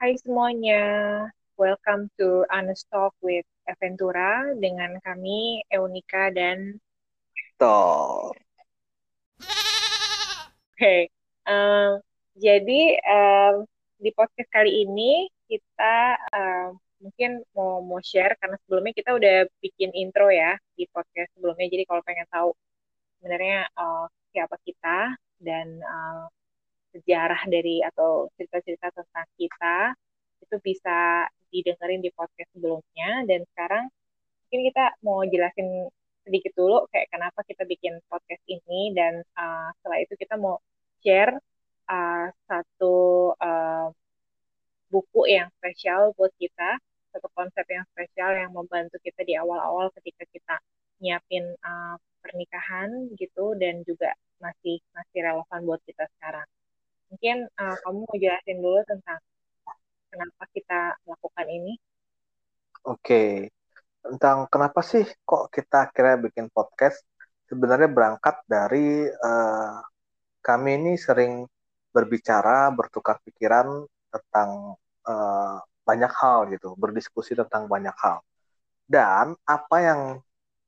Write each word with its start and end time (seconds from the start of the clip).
Hai 0.00 0.16
semuanya, 0.16 0.80
welcome 1.60 2.08
to 2.16 2.48
Honest 2.48 2.88
Talk 2.88 3.12
with 3.20 3.44
Aventura 3.68 4.48
dengan 4.56 4.96
kami 5.04 5.60
Eunika 5.68 6.32
dan 6.32 6.80
Tor. 7.60 8.32
Oke, 10.72 11.12
um, 11.44 12.00
jadi 12.32 12.96
um, 13.04 13.68
di 14.00 14.08
podcast 14.16 14.48
kali 14.48 14.88
ini 14.88 15.28
kita 15.52 16.16
um, 16.32 16.80
mungkin 17.04 17.44
mau 17.52 17.84
mau 17.84 18.00
share 18.00 18.40
karena 18.40 18.56
sebelumnya 18.64 18.96
kita 18.96 19.12
udah 19.12 19.52
bikin 19.60 19.92
intro 19.92 20.32
ya 20.32 20.56
di 20.80 20.88
podcast 20.88 21.28
sebelumnya. 21.36 21.68
Jadi 21.68 21.84
kalau 21.84 22.00
pengen 22.08 22.24
tahu 22.32 22.56
sebenarnya 23.20 23.68
uh, 23.76 24.08
siapa 24.32 24.56
kita 24.64 25.12
dan 25.44 25.76
uh, 25.84 26.24
sejarah 26.94 27.42
dari 27.46 27.82
atau 27.86 28.28
cerita-cerita 28.34 28.90
tentang 28.94 29.26
kita 29.38 29.94
itu 30.42 30.56
bisa 30.62 31.28
didengerin 31.50 32.02
di 32.02 32.10
podcast 32.14 32.50
sebelumnya 32.54 33.26
dan 33.26 33.42
sekarang 33.54 33.84
mungkin 34.46 34.60
kita 34.70 34.84
mau 35.06 35.22
jelasin 35.26 35.90
sedikit 36.26 36.52
dulu 36.54 36.86
kayak 36.90 37.10
kenapa 37.10 37.40
kita 37.46 37.62
bikin 37.66 37.98
podcast 38.06 38.42
ini 38.46 38.94
dan 38.94 39.22
uh, 39.38 39.70
setelah 39.80 39.98
itu 40.02 40.14
kita 40.18 40.34
mau 40.38 40.58
share 41.02 41.34
uh, 41.90 42.26
satu 42.46 42.96
uh, 43.38 43.88
buku 44.90 45.22
yang 45.30 45.50
spesial 45.58 46.14
buat 46.18 46.34
kita 46.38 46.78
satu 47.10 47.26
konsep 47.34 47.66
yang 47.66 47.82
spesial 47.90 48.30
yang 48.34 48.50
membantu 48.54 48.98
kita 49.02 49.26
di 49.26 49.34
awal-awal 49.34 49.90
ketika 49.98 50.22
kita 50.30 50.56
nyiapin 51.02 51.42
uh, 51.62 51.98
pernikahan 52.22 53.10
gitu 53.18 53.58
dan 53.58 53.82
juga 53.82 54.14
masih 54.38 54.78
masih 54.94 55.18
relevan 55.24 55.60
buat 55.66 55.82
kita 55.84 56.06
sekarang. 56.16 56.46
Mungkin 57.10 57.36
uh, 57.58 57.76
kamu 57.82 57.98
mau 58.06 58.16
jelasin 58.16 58.58
dulu 58.62 58.80
tentang 58.86 59.18
kenapa 60.10 60.42
kita 60.54 60.80
melakukan 61.06 61.46
ini? 61.50 61.72
Oke, 62.86 63.50
tentang 64.00 64.46
kenapa 64.46 64.80
sih 64.80 65.02
kok 65.26 65.50
kita 65.50 65.90
kira 65.90 66.16
bikin 66.22 66.46
podcast? 66.54 67.02
Sebenarnya 67.50 67.90
berangkat 67.90 68.46
dari 68.46 69.10
uh, 69.10 69.82
kami 70.40 70.70
ini 70.78 70.92
sering 70.94 71.44
berbicara, 71.90 72.70
bertukar 72.70 73.18
pikiran 73.26 73.84
tentang 74.10 74.78
uh, 75.04 75.58
banyak 75.82 76.12
hal 76.14 76.46
gitu, 76.54 76.78
berdiskusi 76.78 77.34
tentang 77.34 77.66
banyak 77.66 77.94
hal. 77.98 78.22
Dan 78.86 79.34
apa 79.46 79.76
yang 79.82 80.00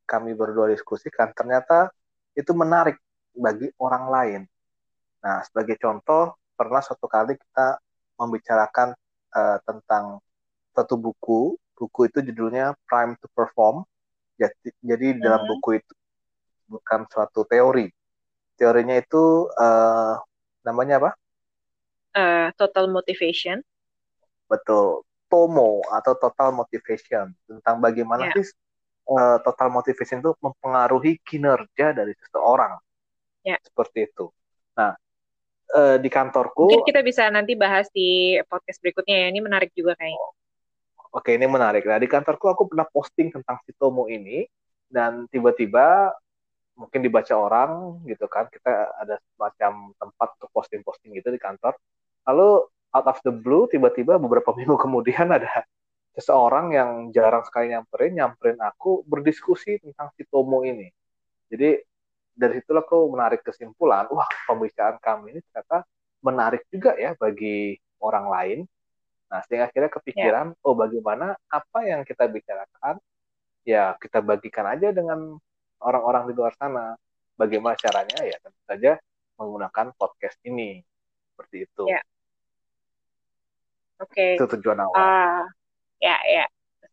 kami 0.06 0.34
berdua 0.34 0.68
diskusikan 0.74 1.30
ternyata 1.32 1.94
itu 2.34 2.50
menarik 2.52 2.98
bagi 3.32 3.70
orang 3.78 4.04
lain. 4.10 4.42
Nah, 5.22 5.38
sebagai 5.46 5.78
contoh, 5.78 6.34
pernah 6.58 6.82
suatu 6.82 7.06
kali 7.06 7.38
kita 7.38 7.78
membicarakan 8.18 8.94
uh, 9.34 9.58
tentang 9.62 10.18
satu 10.74 10.98
buku. 10.98 11.54
Buku 11.78 12.06
itu 12.06 12.22
judulnya 12.22 12.74
Prime 12.86 13.18
to 13.18 13.26
Perform. 13.32 13.86
Jadi, 14.38 14.74
jadi 14.82 15.06
mm 15.10 15.14
-hmm. 15.18 15.24
dalam 15.24 15.42
buku 15.46 15.78
itu 15.78 15.92
bukan 16.66 17.06
suatu 17.10 17.46
teori. 17.46 17.90
Teorinya 18.58 18.98
itu 18.98 19.50
uh, 19.58 20.18
namanya 20.66 21.02
apa? 21.02 21.10
Uh, 22.12 22.48
total 22.60 22.92
motivation. 22.92 23.64
Betul. 24.46 25.06
TOMO 25.32 25.80
atau 25.88 26.12
total 26.20 26.52
motivation 26.52 27.32
tentang 27.48 27.80
bagaimana 27.80 28.28
yeah. 28.28 28.36
sih 28.36 28.52
uh, 29.08 29.40
total 29.40 29.72
motivation 29.72 30.20
itu 30.20 30.36
mempengaruhi 30.44 31.16
kinerja 31.24 31.96
dari 31.96 32.12
seseorang. 32.20 32.76
Yeah. 33.40 33.56
Seperti 33.64 34.12
itu. 34.12 34.28
Nah, 34.76 34.92
uh, 35.72 35.96
di 35.98 36.08
kantorku. 36.12 36.68
Mungkin 36.68 36.86
kita 36.86 37.00
bisa 37.00 37.26
nanti 37.32 37.56
bahas 37.56 37.88
di 37.90 38.38
podcast 38.46 38.78
berikutnya 38.84 39.26
ya. 39.26 39.26
Ini 39.32 39.40
menarik 39.40 39.72
juga 39.72 39.96
kayaknya. 39.96 40.30
Oke, 41.12 41.36
ini 41.36 41.44
menarik. 41.44 41.84
Nah, 41.84 42.00
di 42.00 42.08
kantorku 42.08 42.48
aku 42.48 42.72
pernah 42.72 42.88
posting 42.88 43.28
tentang 43.28 43.60
si 43.68 43.76
Tomo 43.76 44.08
ini 44.08 44.48
dan 44.88 45.28
tiba-tiba 45.28 46.12
mungkin 46.72 47.04
dibaca 47.04 47.34
orang 47.36 48.00
gitu 48.08 48.24
kan. 48.28 48.48
Kita 48.48 48.96
ada 48.96 49.20
semacam 49.36 49.92
tempat 49.96 50.28
untuk 50.40 50.50
posting-posting 50.56 51.12
gitu 51.20 51.28
di 51.28 51.40
kantor. 51.40 51.76
Lalu 52.24 52.64
out 52.92 53.06
of 53.08 53.18
the 53.24 53.32
blue 53.32 53.68
tiba-tiba 53.68 54.16
beberapa 54.16 54.52
minggu 54.58 54.76
kemudian 54.80 55.28
ada 55.32 55.68
seseorang 56.12 56.76
yang 56.76 56.90
jarang 57.12 57.44
sekali 57.44 57.72
nyamperin, 57.72 58.12
nyamperin 58.16 58.60
aku 58.60 59.00
berdiskusi 59.08 59.80
tentang 59.80 60.12
si 60.16 60.24
Tomo 60.28 60.64
ini. 60.64 60.88
Jadi 61.52 61.76
dari 62.32 62.60
situlah 62.60 62.84
aku 62.84 63.12
menarik 63.12 63.44
kesimpulan, 63.44 64.08
wah 64.08 64.28
pembicaraan 64.48 64.96
kami 64.98 65.36
ini 65.36 65.40
ternyata 65.52 65.84
menarik 66.24 66.64
juga 66.72 66.96
ya 66.96 67.12
bagi 67.18 67.76
orang 68.00 68.26
lain. 68.28 68.58
Nah, 69.28 69.40
sehingga 69.48 69.68
akhirnya 69.68 69.90
kepikiran, 69.92 70.46
ya. 70.52 70.64
oh 70.64 70.76
bagaimana 70.76 71.36
apa 71.48 71.78
yang 71.88 72.04
kita 72.04 72.28
bicarakan, 72.28 73.00
ya 73.64 73.96
kita 73.96 74.20
bagikan 74.20 74.68
aja 74.68 74.92
dengan 74.92 75.40
orang-orang 75.80 76.28
di 76.28 76.32
luar 76.36 76.52
sana. 76.56 76.96
Bagaimana 77.36 77.74
caranya? 77.80 78.20
Ya 78.22 78.36
tentu 78.44 78.60
saja 78.68 78.92
menggunakan 79.40 79.96
podcast 79.96 80.36
ini. 80.44 80.84
Seperti 81.32 81.64
itu. 81.64 81.84
Ya. 81.88 82.04
Oke. 83.98 84.12
Okay. 84.12 84.30
Itu 84.36 84.46
tujuan 84.58 84.84
awal. 84.84 84.94
Uh, 84.94 85.42
ya, 85.98 86.16
ya. 86.28 86.44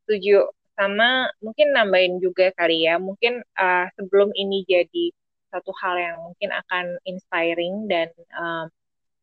Setuju. 0.04 0.48
Sama 0.80 1.28
mungkin 1.44 1.76
nambahin 1.76 2.24
juga 2.24 2.56
kali 2.56 2.88
ya. 2.88 2.96
Mungkin 3.04 3.44
uh, 3.44 3.86
sebelum 4.00 4.32
ini 4.32 4.64
jadi 4.64 5.12
satu 5.50 5.72
hal 5.82 5.96
yang 5.98 6.18
mungkin 6.22 6.50
akan 6.54 6.86
inspiring 7.06 7.90
dan 7.90 8.08
um, 8.38 8.68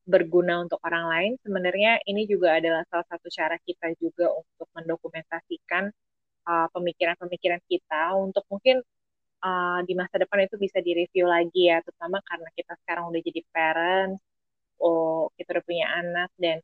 berguna 0.07 0.63
untuk 0.63 0.79
orang 0.87 1.07
lain, 1.11 1.33
sebenarnya 1.43 1.99
ini 2.07 2.31
juga 2.31 2.59
adalah 2.59 2.87
salah 2.87 3.07
satu 3.11 3.27
cara 3.27 3.59
kita 3.67 3.91
juga 3.99 4.31
untuk 4.31 4.71
mendokumentasikan 4.79 5.91
pemikiran-pemikiran 6.47 7.59
uh, 7.59 7.67
kita 7.67 8.03
untuk 8.15 8.47
mungkin 8.47 8.79
uh, 9.43 9.83
di 9.83 9.99
masa 9.99 10.23
depan 10.23 10.47
itu 10.47 10.55
bisa 10.63 10.79
direview 10.79 11.27
lagi 11.27 11.75
ya, 11.75 11.83
terutama 11.83 12.23
karena 12.23 12.47
kita 12.55 12.79
sekarang 12.87 13.11
udah 13.11 13.19
jadi 13.19 13.41
parents, 13.51 14.23
oh 14.79 15.27
kita 15.35 15.59
udah 15.59 15.65
punya 15.67 15.87
anak 15.91 16.31
dan 16.39 16.63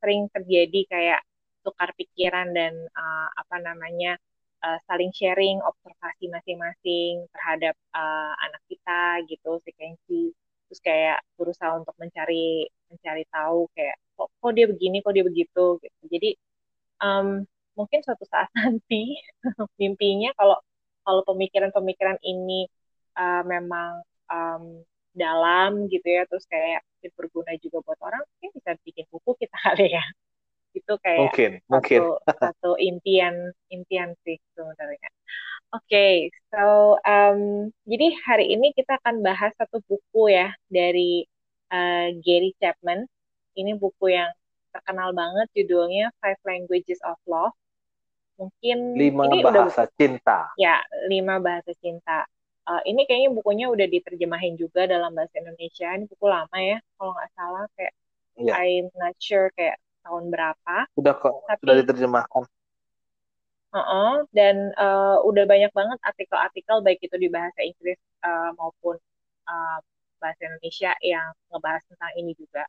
sering 0.00 0.32
terjadi 0.32 0.80
kayak 0.88 1.20
tukar 1.62 1.92
pikiran 1.94 2.50
dan 2.56 2.74
uh, 2.74 3.28
apa 3.38 3.56
namanya 3.62 4.18
uh, 4.62 4.78
saling 4.88 5.12
sharing 5.14 5.58
observasi 5.62 6.30
masing-masing 6.30 7.26
terhadap 7.34 7.74
uh, 7.94 8.32
anak 8.46 8.62
kita 8.70 9.02
gitu 9.28 9.58
si 9.66 9.70
Kenji. 9.76 10.24
Terus 10.70 10.80
kayak 10.80 11.18
berusaha 11.36 11.76
untuk 11.76 11.92
mencari 12.00 12.66
mencari 12.88 13.24
tahu 13.28 13.68
kayak 13.76 13.96
kok, 14.16 14.28
kok 14.40 14.52
dia 14.56 14.66
begini 14.70 14.96
kok 15.04 15.12
dia 15.14 15.24
begitu? 15.26 15.64
Gitu. 15.82 16.02
Jadi 16.08 16.30
um, 17.04 17.44
mungkin 17.76 18.00
suatu 18.04 18.24
saat 18.28 18.48
nanti 18.58 19.18
mimpinya 19.80 20.30
kalau 20.38 20.56
kalau 21.02 21.22
pemikiran-pemikiran 21.26 22.18
ini 22.22 22.70
uh, 23.18 23.42
memang 23.44 24.06
um, 24.30 24.64
dalam 25.12 25.90
gitu 25.92 26.06
ya 26.08 26.24
terus 26.24 26.48
kayak 26.48 26.80
berguna 27.18 27.52
juga 27.60 27.84
buat 27.84 28.00
orang 28.00 28.22
mungkin 28.24 28.50
bisa 28.56 28.70
bikin 28.80 29.04
buku 29.12 29.36
kita 29.36 29.56
kali 29.66 29.92
ya 29.92 30.04
itu 30.72 30.92
kayak 31.04 31.20
mungkin, 31.28 31.50
satu, 31.60 31.68
mungkin. 31.68 32.00
satu 32.42 32.70
impian 32.80 33.34
impian 33.68 34.16
sih 34.24 34.40
sebenarnya. 34.56 35.10
Oke, 35.72 35.88
okay, 35.88 36.14
so 36.52 36.96
um, 37.00 37.72
jadi 37.88 38.12
hari 38.28 38.52
ini 38.52 38.76
kita 38.76 39.00
akan 39.00 39.24
bahas 39.24 39.56
satu 39.56 39.80
buku 39.88 40.28
ya 40.28 40.52
dari 40.68 41.24
uh, 41.72 42.12
Gary 42.20 42.52
Chapman. 42.60 43.08
Ini 43.56 43.80
buku 43.80 44.12
yang 44.12 44.32
terkenal 44.72 45.16
banget, 45.16 45.48
judulnya 45.56 46.12
Five 46.20 46.40
Languages 46.44 47.00
of 47.04 47.16
Love. 47.24 47.56
Mungkin 48.36 48.96
lima 48.96 49.28
ini 49.32 49.44
bahasa 49.44 49.88
udah, 49.88 49.96
cinta. 49.96 50.38
Ya, 50.60 50.80
lima 51.08 51.40
bahasa 51.40 51.72
cinta. 51.80 52.28
Uh, 52.62 52.80
ini 52.88 53.04
kayaknya 53.08 53.32
bukunya 53.34 53.66
udah 53.68 53.88
diterjemahin 53.88 54.60
juga 54.60 54.84
dalam 54.84 55.12
bahasa 55.12 55.40
Indonesia. 55.40 55.88
Ini 55.92 56.04
buku 56.04 56.26
lama 56.28 56.58
ya, 56.60 56.78
kalau 56.96 57.12
nggak 57.16 57.32
salah 57.32 57.64
kayak 57.76 57.92
yeah. 58.38 58.56
I'm 58.56 58.88
not 58.96 59.16
sure 59.20 59.52
kayak 59.56 59.81
tahun 60.02 60.24
berapa. 60.28 60.76
Sudah 60.94 61.14
kok, 61.16 61.46
tapi, 61.46 61.60
sudah 61.62 61.74
diterjemahkan. 61.82 62.42
Uh 63.72 63.78
-uh, 63.80 64.14
dan 64.36 64.68
uh, 64.76 65.16
udah 65.24 65.48
banyak 65.48 65.72
banget 65.72 65.98
artikel-artikel 66.04 66.84
baik 66.84 67.00
itu 67.00 67.16
di 67.16 67.32
bahasa 67.32 67.64
Inggris 67.64 67.96
uh, 68.20 68.52
maupun 68.60 69.00
uh, 69.48 69.78
bahasa 70.20 70.44
Indonesia 70.44 70.92
yang 71.00 71.32
ngebahas 71.48 71.82
tentang 71.88 72.12
ini 72.20 72.32
juga. 72.36 72.68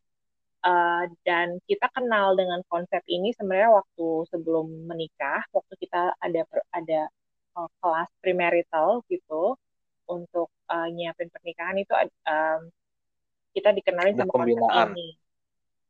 Uh, 0.63 1.11
dan 1.27 1.59
kita 1.67 1.91
kenal 1.91 2.39
dengan 2.39 2.63
konsep 2.71 3.03
ini 3.11 3.35
sebenarnya 3.35 3.83
waktu 3.83 4.07
sebelum 4.31 4.87
menikah, 4.87 5.43
waktu 5.51 5.75
kita 5.75 6.15
ada 6.23 6.47
ada 6.71 7.01
uh, 7.59 7.67
kelas 7.83 8.07
premarital 8.23 9.03
gitu 9.11 9.59
untuk 10.07 10.47
uh, 10.71 10.87
nyiapin 10.87 11.27
pernikahan 11.27 11.83
itu 11.83 11.91
um, 12.27 12.71
kita 13.51 13.75
dikenalin 13.75 14.15
sama 14.15 14.31
konsep 14.31 14.95
ini 14.95 15.19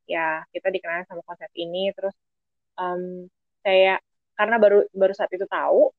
ya 0.09 0.44
kita 0.53 0.67
dikenal 0.73 1.07
sama 1.07 1.23
konsep 1.23 1.50
ini 1.55 1.91
terus 1.95 2.15
um, 2.79 3.27
saya 3.63 4.00
karena 4.35 4.55
baru 4.59 4.79
baru 4.91 5.13
saat 5.15 5.31
itu 5.31 5.45
tahu 5.47 5.94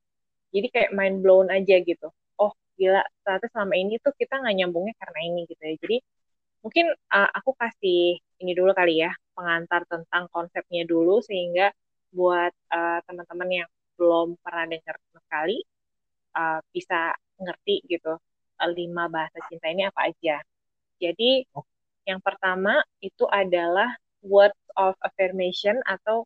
jadi 0.54 0.66
kayak 0.70 0.90
mind 0.94 1.18
blown 1.24 1.48
aja 1.50 1.76
gitu. 1.82 2.08
Oh 2.38 2.52
gila 2.78 3.02
ternyata 3.26 3.46
selama 3.50 3.74
ini 3.74 3.98
tuh 3.98 4.14
kita 4.14 4.38
nggak 4.38 4.54
nyambungnya 4.62 4.94
karena 5.02 5.18
ini 5.26 5.40
gitu 5.50 5.62
ya. 5.62 5.74
Jadi 5.82 5.96
mungkin 6.62 6.86
uh, 6.94 7.30
aku 7.34 7.50
kasih 7.58 8.18
ini 8.40 8.52
dulu 8.56 8.70
kali 8.72 9.02
ya 9.04 9.12
pengantar 9.36 9.82
tentang 9.90 10.30
konsepnya 10.30 10.86
dulu 10.86 11.20
sehingga 11.20 11.74
buat 12.14 12.52
uh, 12.70 12.98
teman-teman 13.06 13.66
yang 13.66 13.68
belum 13.98 14.38
pernah 14.42 14.64
dengar 14.70 14.94
sama 15.10 15.18
sekali 15.26 15.58
uh, 16.38 16.60
bisa 16.70 17.14
ngerti 17.42 17.82
gitu 17.90 18.14
uh, 18.62 18.70
lima 18.70 19.10
bahasa 19.10 19.38
cinta 19.50 19.66
ini 19.70 19.86
apa 19.90 20.10
aja. 20.10 20.38
Jadi 21.02 21.42
yang 22.08 22.20
pertama 22.20 22.84
itu 23.00 23.24
adalah 23.28 23.88
words 24.24 24.60
of 24.76 24.96
affirmation 25.04 25.80
atau 25.84 26.24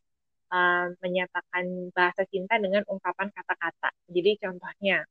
uh, 0.52 0.86
menyatakan 1.02 1.90
bahasa 1.92 2.22
cinta 2.30 2.56
dengan 2.58 2.82
ungkapan 2.88 3.28
kata-kata. 3.34 3.90
Jadi 4.10 4.38
contohnya, 4.42 5.04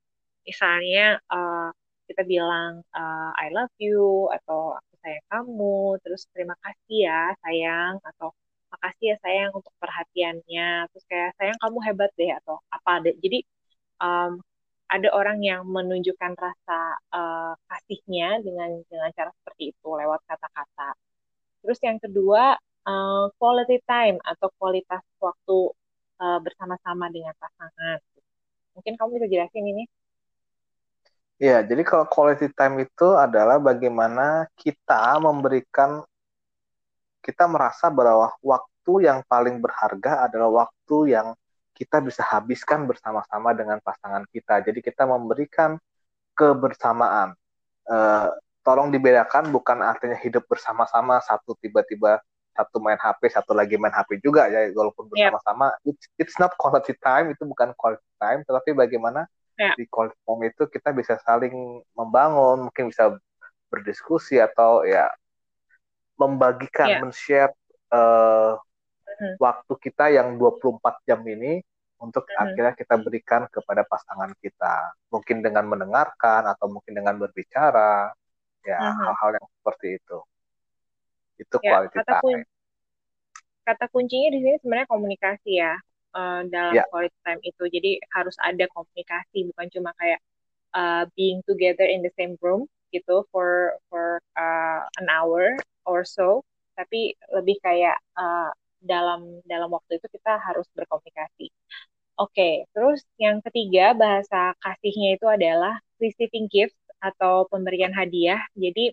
misalnya 0.48 1.20
uh, 1.32 1.70
kita 2.08 2.24
bilang 2.24 2.84
uh, 2.96 3.32
I 3.36 3.52
love 3.52 3.74
you 3.80 4.32
atau 4.32 4.80
aku 4.80 4.94
sayang 5.04 5.28
kamu, 5.32 6.00
terus 6.04 6.28
terima 6.32 6.56
kasih 6.64 6.98
ya 7.12 7.22
sayang 7.44 8.00
atau 8.04 8.32
makasih 8.72 9.16
ya 9.16 9.18
sayang 9.24 9.52
untuk 9.56 9.74
perhatiannya, 9.80 10.92
terus 10.92 11.06
kayak 11.08 11.32
sayang 11.40 11.58
kamu 11.64 11.78
hebat 11.88 12.12
deh 12.20 12.32
atau 12.44 12.60
apa 12.72 12.92
deh. 13.04 13.16
Jadi 13.24 13.40
um, 14.04 14.40
ada 14.88 15.12
orang 15.12 15.44
yang 15.44 15.68
menunjukkan 15.68 16.34
rasa 16.40 16.80
uh, 17.12 17.54
kasihnya 17.68 18.40
dengan 18.40 18.80
dengan 18.88 19.12
cara 19.12 19.32
seperti 19.36 19.76
itu 19.76 19.88
lewat 19.88 20.24
kata-kata. 20.24 20.96
Terus 21.64 21.80
yang 21.84 22.00
kedua 22.00 22.56
uh, 22.88 23.26
quality 23.36 23.84
time 23.84 24.18
atau 24.24 24.48
kualitas 24.56 25.04
waktu 25.20 25.58
uh, 26.24 26.40
bersama-sama 26.40 27.12
dengan 27.12 27.36
pasangan. 27.36 28.00
Mungkin 28.80 28.94
kamu 28.96 29.10
bisa 29.20 29.28
jelasin 29.28 29.66
ini? 29.68 29.84
Ya, 31.38 31.62
jadi 31.62 31.86
kalau 31.86 32.10
quality 32.10 32.50
time 32.58 32.82
itu 32.82 33.08
adalah 33.14 33.62
bagaimana 33.62 34.50
kita 34.58 35.22
memberikan 35.22 36.02
kita 37.22 37.46
merasa 37.46 37.94
bahwa 37.94 38.34
waktu 38.42 39.06
yang 39.06 39.22
paling 39.28 39.62
berharga 39.62 40.26
adalah 40.26 40.66
waktu 40.66 41.14
yang 41.14 41.38
kita 41.78 42.02
bisa 42.02 42.26
habiskan 42.26 42.90
bersama-sama 42.90 43.54
dengan 43.54 43.78
pasangan 43.78 44.26
kita. 44.34 44.66
Jadi 44.66 44.82
kita 44.82 45.06
memberikan 45.06 45.78
kebersamaan. 46.34 47.38
Uh, 47.86 48.34
tolong 48.66 48.92
dibedakan 48.92 49.54
bukan 49.54 49.80
artinya 49.80 50.18
hidup 50.20 50.44
bersama-sama 50.50 51.24
satu 51.24 51.56
tiba-tiba 51.62 52.20
satu 52.52 52.84
main 52.84 53.00
HP 53.00 53.32
satu 53.32 53.56
lagi 53.56 53.80
main 53.80 53.94
HP 53.96 54.20
juga 54.20 54.50
ya 54.52 54.68
walaupun 54.76 55.08
bersama-sama 55.08 55.72
yeah. 55.86 55.94
it's, 55.94 56.06
it's 56.20 56.36
not 56.42 56.52
quality 56.60 56.92
time 57.00 57.32
itu 57.32 57.48
bukan 57.48 57.72
quality 57.80 58.12
time 58.20 58.44
tetapi 58.44 58.76
bagaimana 58.76 59.30
yeah. 59.56 59.72
di 59.80 59.88
quality 59.88 60.20
time 60.20 60.42
itu 60.52 60.68
kita 60.68 60.90
bisa 60.92 61.16
saling 61.24 61.80
membangun 61.96 62.68
mungkin 62.68 62.92
bisa 62.92 63.16
berdiskusi 63.72 64.42
atau 64.42 64.84
ya 64.84 65.08
membagikan 66.20 66.92
yeah. 66.92 67.00
men-share 67.00 67.54
uh, 67.94 68.60
hmm. 69.18 69.36
waktu 69.42 69.74
kita 69.82 70.14
yang 70.14 70.38
24 70.38 70.80
jam 71.10 71.22
ini 71.26 71.60
untuk 71.98 72.30
hmm. 72.30 72.38
akhirnya 72.38 72.74
kita 72.78 72.96
berikan 73.02 73.50
kepada 73.50 73.82
pasangan 73.86 74.32
kita. 74.38 74.94
Mungkin 75.10 75.42
dengan 75.42 75.66
mendengarkan 75.66 76.46
atau 76.46 76.70
mungkin 76.70 76.94
dengan 76.94 77.18
berbicara, 77.18 78.14
ya 78.62 78.78
hmm. 78.78 78.98
hal-hal 79.02 79.30
yang 79.42 79.48
seperti 79.60 79.88
itu. 79.98 80.18
Itu 81.38 81.56
ya, 81.62 81.70
quality 81.74 81.98
kata 82.02 82.16
time. 82.22 82.44
kata 83.68 83.86
kuncinya 83.92 84.30
di 84.32 84.40
sini 84.40 84.58
sebenarnya 84.64 84.88
komunikasi 84.88 85.52
ya 85.60 85.76
uh, 86.16 86.42
dalam 86.48 86.74
ya. 86.74 86.84
quality 86.90 87.18
time 87.26 87.42
itu. 87.42 87.64
Jadi 87.68 87.92
harus 88.14 88.36
ada 88.42 88.66
komunikasi, 88.74 89.50
bukan 89.54 89.68
cuma 89.74 89.92
kayak 89.98 90.22
uh, 90.78 91.04
being 91.18 91.42
together 91.50 91.86
in 91.86 92.06
the 92.06 92.14
same 92.16 92.38
room 92.42 92.70
gitu 92.96 93.28
for 93.36 93.76
for 93.92 94.24
uh, 94.40 94.82
an 95.02 95.08
hour 95.12 95.60
or 95.84 96.08
so, 96.08 96.46
tapi 96.80 97.18
lebih 97.36 97.60
kayak 97.60 98.00
uh, 98.16 98.52
dalam 98.88 99.44
dalam 99.46 99.70
waktu 99.76 100.00
itu 100.00 100.08
kita 100.16 100.40
harus 100.42 100.66
berkomunikasi. 100.78 101.52
Oke, 102.18 102.34
okay, 102.34 102.54
terus 102.74 103.06
yang 103.22 103.38
ketiga 103.46 103.94
bahasa 103.94 104.58
kasihnya 104.64 105.10
itu 105.22 105.28
adalah 105.30 105.78
receiving 106.02 106.50
gifts 106.50 106.78
atau 106.98 107.46
pemberian 107.52 107.94
hadiah. 107.94 108.42
Jadi 108.58 108.90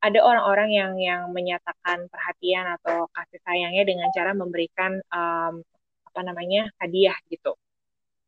ada 0.00 0.18
orang-orang 0.24 0.70
yang 0.72 0.92
yang 1.00 1.22
menyatakan 1.36 2.08
perhatian 2.12 2.66
atau 2.80 3.08
kasih 3.12 3.40
sayangnya 3.44 3.84
dengan 3.84 4.08
cara 4.16 4.32
memberikan 4.36 4.92
um, 5.12 5.54
apa 6.08 6.20
namanya 6.24 6.70
hadiah 6.80 7.16
gitu. 7.32 7.52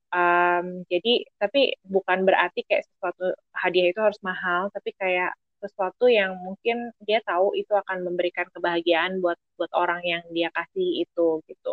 Um, 0.08 0.88
jadi 0.88 1.28
tapi 1.36 1.76
bukan 1.84 2.24
berarti 2.28 2.64
kayak 2.68 2.84
sesuatu 2.88 3.36
hadiah 3.52 3.92
itu 3.92 4.00
harus 4.00 4.20
mahal, 4.24 4.72
tapi 4.72 4.92
kayak 4.96 5.36
sesuatu 5.62 6.06
yang 6.10 6.38
mungkin 6.38 6.94
dia 7.02 7.20
tahu 7.22 7.54
itu 7.58 7.70
akan 7.74 8.06
memberikan 8.06 8.46
kebahagiaan 8.54 9.18
buat 9.22 9.38
buat 9.58 9.72
orang 9.74 10.02
yang 10.06 10.22
dia 10.30 10.48
kasih 10.54 11.04
itu 11.04 11.42
gitu. 11.50 11.72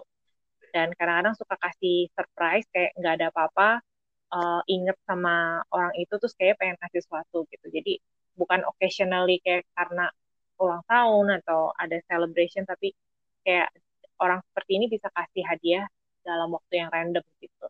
Dan 0.73 0.91
kadang-kadang 0.97 1.35
suka 1.39 1.55
kasih 1.55 2.11
surprise 2.11 2.67
kayak 2.73 2.91
nggak 2.99 3.13
ada 3.21 3.27
apa-apa 3.31 3.69
uh, 4.33 4.61
inget 4.67 4.97
sama 5.07 5.63
orang 5.71 5.93
itu 5.95 6.13
terus 6.17 6.35
kayak 6.35 6.59
pengen 6.59 6.77
kasih 6.81 7.01
sesuatu 7.05 7.47
gitu. 7.53 7.65
Jadi 7.71 8.01
bukan 8.35 8.67
occasionally 8.67 9.39
kayak 9.39 9.63
karena 9.77 10.11
ulang 10.59 10.83
tahun 10.87 11.39
atau 11.43 11.71
ada 11.75 11.97
celebration 12.07 12.63
tapi 12.67 12.95
kayak 13.43 13.71
orang 14.19 14.39
seperti 14.51 14.71
ini 14.79 14.85
bisa 14.87 15.07
kasih 15.11 15.43
hadiah 15.43 15.85
dalam 16.23 16.51
waktu 16.55 16.73
yang 16.83 16.89
random 16.91 17.23
gitu. 17.39 17.67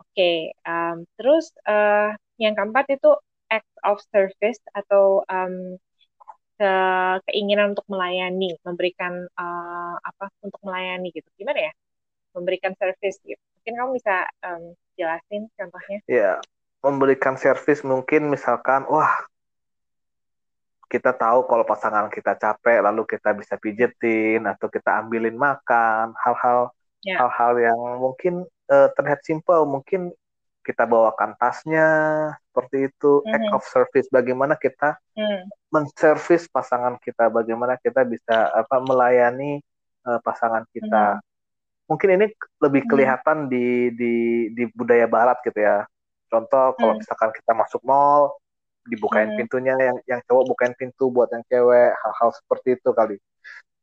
Oke 0.00 0.16
okay, 0.16 0.38
um, 0.64 1.04
terus 1.18 1.52
uh, 1.68 2.16
yang 2.40 2.56
keempat 2.56 2.88
itu 2.96 3.10
act 3.50 3.70
of 3.84 3.98
service 4.14 4.62
atau 4.72 5.26
um, 5.26 5.76
ke 6.60 6.72
keinginan 7.32 7.72
untuk 7.72 7.88
melayani, 7.88 8.54
memberikan 8.62 9.24
uh, 9.32 9.96
apa 10.00 10.28
untuk 10.44 10.60
melayani 10.60 11.10
gitu. 11.10 11.26
Gimana 11.40 11.68
ya? 11.68 11.72
Memberikan 12.36 12.76
service 12.76 13.18
gitu. 13.24 13.40
Mungkin 13.60 13.74
kamu 13.76 13.90
bisa 13.96 14.16
um, 14.44 14.76
jelasin 14.96 15.48
contohnya? 15.56 15.98
Ya, 16.04 16.40
memberikan 16.84 17.40
service 17.40 17.80
mungkin 17.84 18.28
misalkan, 18.28 18.84
wah 18.88 19.24
kita 20.90 21.14
tahu 21.14 21.46
kalau 21.46 21.62
pasangan 21.62 22.10
kita 22.10 22.34
capek, 22.34 22.82
lalu 22.82 23.06
kita 23.06 23.30
bisa 23.32 23.54
pijetin 23.56 24.42
atau 24.44 24.66
kita 24.66 25.00
ambilin 25.00 25.38
makan, 25.38 26.12
hal-hal 26.18 26.74
ya. 27.06 27.14
hal-hal 27.24 27.52
yang 27.62 27.80
mungkin 28.02 28.44
uh, 28.68 28.88
terlihat 28.98 29.22
simpel, 29.22 29.64
mungkin 29.64 30.10
kita 30.60 30.84
bawakan 30.84 31.34
tasnya 31.40 31.88
seperti 32.50 32.92
itu 32.92 33.24
mm-hmm. 33.24 33.34
act 33.34 33.48
of 33.56 33.64
service 33.64 34.08
bagaimana 34.12 34.54
kita 34.60 35.00
mm. 35.16 35.48
menservis 35.72 36.46
pasangan 36.52 37.00
kita 37.00 37.32
bagaimana 37.32 37.80
kita 37.80 38.04
bisa 38.04 38.52
apa 38.52 38.76
melayani 38.84 39.64
uh, 40.04 40.20
pasangan 40.20 40.68
kita 40.70 41.16
mm-hmm. 41.16 41.88
mungkin 41.88 42.08
ini 42.20 42.26
lebih 42.60 42.84
mm-hmm. 42.84 42.92
kelihatan 42.92 43.38
mm. 43.44 43.48
di 43.48 43.66
di 43.96 44.14
di 44.52 44.64
budaya 44.76 45.08
barat 45.08 45.40
gitu 45.40 45.58
ya 45.58 45.88
contoh 46.28 46.76
kalau 46.76 46.92
mm. 46.96 47.00
misalkan 47.00 47.30
kita 47.32 47.52
masuk 47.56 47.80
mall 47.82 48.36
dibukain 48.84 49.32
mm. 49.32 49.36
pintunya 49.40 49.74
yang 49.80 49.96
yang 50.04 50.20
cowok 50.28 50.44
bukain 50.52 50.74
pintu 50.76 51.08
buat 51.08 51.32
yang 51.32 51.44
cewek 51.48 51.96
hal-hal 51.96 52.30
seperti 52.36 52.76
itu 52.76 52.90
kali 52.92 53.16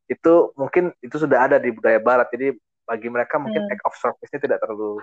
itu 0.08 0.34
mungkin 0.56 0.94
itu 1.04 1.16
sudah 1.20 1.50
ada 1.50 1.56
di 1.60 1.74
budaya 1.74 1.98
barat 2.00 2.30
jadi 2.32 2.56
bagi 2.88 3.12
mereka 3.12 3.36
mungkin 3.36 3.66
mm. 3.66 3.72
act 3.74 3.84
of 3.84 3.94
service 3.98 4.30
ini 4.32 4.40
tidak 4.40 4.62
terlalu 4.62 5.02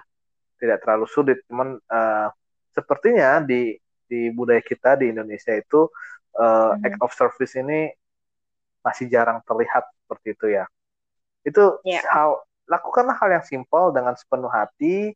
tidak 0.60 0.84
terlalu 0.84 1.08
sulit 1.10 1.38
cuman 1.48 1.80
uh, 1.92 2.28
sepertinya 2.72 3.40
di 3.44 3.76
di 4.06 4.30
budaya 4.32 4.62
kita 4.62 5.00
di 5.00 5.12
Indonesia 5.12 5.52
itu 5.56 5.90
uh, 6.38 6.76
mm-hmm. 6.76 6.86
act 6.86 7.00
of 7.02 7.12
service 7.16 7.54
ini 7.58 7.90
masih 8.86 9.10
jarang 9.10 9.42
terlihat 9.44 9.84
seperti 10.06 10.28
itu 10.38 10.46
ya 10.62 10.66
itu 11.46 11.64
yeah. 11.86 12.06
hal 12.10 12.46
lakukanlah 12.66 13.18
hal 13.18 13.30
yang 13.30 13.46
simpel 13.46 13.94
dengan 13.94 14.14
sepenuh 14.18 14.50
hati 14.50 15.14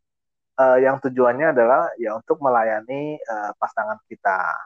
uh, 0.58 0.78
yang 0.78 0.98
tujuannya 1.02 1.54
adalah 1.54 1.90
ya 2.02 2.18
untuk 2.18 2.42
melayani 2.42 3.18
uh, 3.30 3.52
pasangan 3.58 3.98
kita 4.10 4.58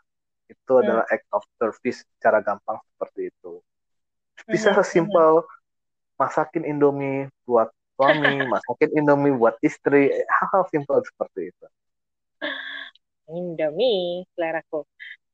itu 0.52 0.74
mm. 0.76 0.82
adalah 0.84 1.06
act 1.08 1.28
of 1.32 1.44
service 1.60 2.04
secara 2.18 2.40
gampang 2.44 2.80
seperti 2.96 3.32
itu 3.32 3.60
bisa 4.48 4.72
mm-hmm. 4.72 4.84
sesimpel 4.84 5.44
masakin 6.20 6.64
indomie 6.68 7.28
buat 7.44 7.72
suami, 7.96 8.46
masakin 8.50 8.90
Indomie 8.98 9.36
buat 9.36 9.56
istri, 9.62 10.10
hal-hal 10.12 10.64
simpel 10.70 11.00
seperti 11.06 11.54
itu. 11.54 11.66
Indomie, 13.32 14.28
seleraku. 14.36 14.84
Oke, 14.84 14.88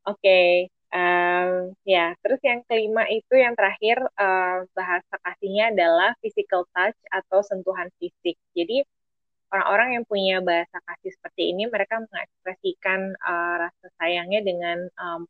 okay. 0.06 0.48
um, 0.94 1.74
ya. 1.84 2.14
Terus 2.22 2.40
yang 2.46 2.62
kelima 2.70 3.04
itu 3.10 3.34
yang 3.36 3.58
terakhir 3.58 4.00
uh, 4.16 4.64
bahasa 4.78 5.16
kasihnya 5.26 5.74
adalah 5.74 6.14
physical 6.22 6.70
touch 6.72 6.98
atau 7.10 7.42
sentuhan 7.42 7.90
fisik. 7.98 8.38
Jadi 8.54 8.86
orang-orang 9.50 10.00
yang 10.00 10.06
punya 10.06 10.38
bahasa 10.40 10.78
kasih 10.86 11.12
seperti 11.18 11.52
ini, 11.52 11.66
mereka 11.68 12.00
mengekspresikan 12.00 13.18
uh, 13.18 13.56
rasa 13.68 13.88
sayangnya 13.98 14.42
dengan 14.46 14.78
um, 15.02 15.22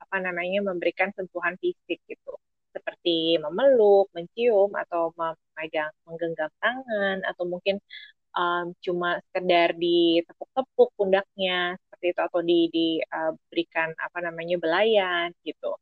apa 0.00 0.16
namanya 0.18 0.64
memberikan 0.64 1.12
sentuhan 1.14 1.54
fisik 1.60 2.00
gitu 2.08 2.34
seperti 2.74 3.38
memeluk, 3.44 4.06
mencium, 4.16 4.70
atau 4.82 5.02
memegang, 5.20 5.92
menggenggam 6.06 6.50
tangan, 6.62 7.16
atau 7.28 7.44
mungkin 7.52 7.76
um, 8.38 8.64
cuma 8.84 9.18
sekedar 9.30 9.68
ditepuk-tepuk 9.76 10.88
pundaknya 10.98 11.76
seperti 11.86 12.06
itu, 12.12 12.20
atau 12.28 12.40
di 12.50 12.58
diberikan 12.76 13.88
uh, 13.94 14.04
apa 14.06 14.18
namanya 14.26 14.56
belayan 14.62 15.28
gitu. 15.46 15.76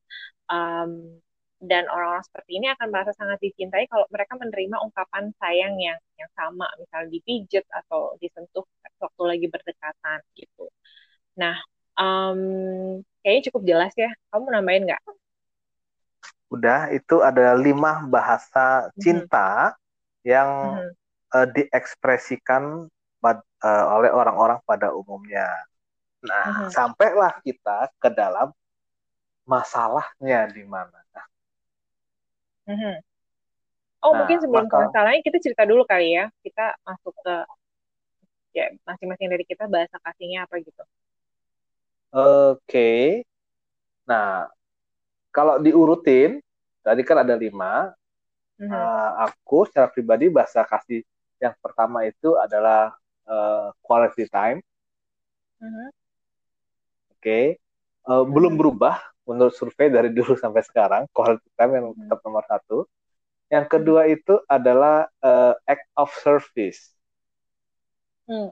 Um, 0.49 1.21
dan 1.59 1.91
orang-orang 1.91 2.23
seperti 2.23 2.51
ini 2.63 2.67
akan 2.71 2.87
merasa 2.95 3.13
sangat 3.19 3.39
dicintai 3.43 3.91
kalau 3.91 4.07
mereka 4.15 4.39
menerima 4.39 4.77
ungkapan 4.79 5.25
sayang 5.43 5.75
yang 5.83 5.99
yang 6.15 6.31
sama, 6.39 6.71
misalnya 6.79 7.09
dipijet 7.11 7.67
atau 7.67 8.15
disentuh 8.23 8.63
waktu 9.03 9.23
lagi 9.27 9.47
berdekatan 9.51 10.19
gitu. 10.39 10.71
Nah, 11.39 11.59
um, 11.99 12.41
kayaknya 13.23 13.43
cukup 13.51 13.63
jelas 13.67 13.93
ya. 13.99 14.11
Kamu 14.31 14.47
nambahin 14.55 14.87
nggak? 14.87 15.03
Udah, 16.49 16.89
itu 16.93 17.21
ada 17.21 17.53
lima 17.55 18.05
bahasa 18.09 18.89
mhm. 18.89 19.01
cinta 19.01 19.49
mm-hmm. 19.73 20.29
yang 20.29 20.51
mm-hmm. 20.77 20.97
Uh, 21.29 21.45
diekspresikan 21.45 22.89
uh, 23.21 23.85
oleh 24.01 24.09
orang-orang 24.09 24.57
pada 24.65 24.97
umumnya. 24.97 25.45
Nah, 26.25 26.45
mm-hmm. 26.49 26.71
sampailah 26.73 27.37
kita 27.45 27.93
ke 28.01 28.09
dalam 28.17 28.49
masalahnya 29.45 30.49
di 30.49 30.65
mana. 30.65 30.97
Mm-hmm. 32.69 32.97
Oh, 34.05 34.13
nah, 34.15 34.25
mungkin 34.25 34.39
sebelum 34.39 34.67
maka, 34.69 34.89
masalahnya 34.89 35.21
kita 35.25 35.39
cerita 35.41 35.63
dulu 35.65 35.83
kali 35.89 36.15
ya. 36.15 36.31
Kita 36.45 36.77
masuk 36.87 37.13
ke 37.25 37.35
ya 38.55 38.73
masing-masing 38.87 39.29
dari 39.29 39.45
kita 39.49 39.65
bahasa 39.67 39.97
kasihnya 40.01 40.45
apa 40.47 40.61
gitu. 40.63 40.85
Oke. 42.13 42.57
Okay. 42.65 43.05
Nah, 44.09 44.49
kalau 45.39 45.63
diurutin, 45.63 46.43
tadi 46.83 47.07
kan 47.07 47.23
ada 47.23 47.39
lima. 47.39 47.95
Mm-hmm. 48.59 48.75
Uh, 48.75 49.11
aku 49.31 49.71
secara 49.71 49.87
pribadi 49.87 50.27
bahasa 50.27 50.67
kasih 50.67 51.07
yang 51.39 51.55
pertama 51.63 52.03
itu 52.03 52.35
adalah 52.35 52.91
uh, 53.31 53.71
quality 53.79 54.27
time. 54.27 54.59
Mm-hmm. 55.63 55.89
Oke. 57.15 57.23
Okay. 57.23 57.45
Uh, 58.03 58.27
mm-hmm. 58.27 58.35
Belum 58.35 58.59
berubah 58.59 58.99
menurut 59.29 59.53
survei 59.53 59.93
dari 59.93 60.09
dulu 60.17 60.33
sampai 60.35 60.65
sekarang 60.65 61.05
quality 61.13 61.53
time 61.53 61.73
yang 61.77 61.87
hmm. 61.93 62.09
tetap 62.09 62.19
nomor 62.25 62.43
satu 62.49 62.89
yang 63.53 63.69
kedua 63.69 64.09
itu 64.09 64.41
adalah 64.49 65.05
uh, 65.21 65.53
act 65.69 65.85
of 65.93 66.09
service 66.17 66.97
hmm. 68.25 68.49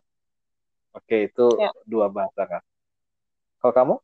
oke 0.92 1.16
itu 1.16 1.46
ya. 1.56 1.72
dua 1.88 2.12
bahasa 2.12 2.44
kan 2.44 2.62
kalau 3.64 3.72
kamu 3.72 3.94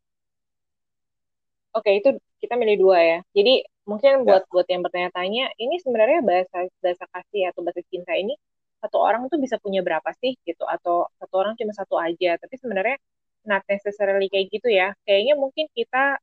oke 1.77 1.91
itu 1.93 2.09
kita 2.43 2.59
milih 2.59 2.77
dua 2.83 2.99
ya 2.99 3.19
jadi 3.31 3.63
mungkin 3.87 4.11
ya. 4.23 4.25
buat 4.27 4.45
buat 4.51 4.67
yang 4.67 4.83
bertanya-tanya 4.83 5.55
ini 5.63 5.79
sebenarnya 5.79 6.21
bahasa 6.27 6.67
bahasa 6.83 7.05
kasih 7.15 7.55
atau 7.55 7.61
bahasa 7.63 7.83
cinta 7.87 8.13
ini 8.19 8.35
satu 8.83 8.99
orang 8.99 9.31
tuh 9.31 9.39
bisa 9.39 9.63
punya 9.63 9.79
berapa 9.87 10.11
sih 10.19 10.35
gitu 10.43 10.67
atau 10.67 11.07
satu 11.23 11.35
orang 11.39 11.55
cuma 11.55 11.71
satu 11.71 11.95
aja 12.03 12.35
tapi 12.43 12.59
sebenarnya 12.59 12.99
not 13.47 13.63
necessarily 13.71 14.27
kayak 14.27 14.51
gitu 14.51 14.67
ya 14.67 14.91
kayaknya 15.07 15.39
mungkin 15.39 15.71
kita 15.71 16.19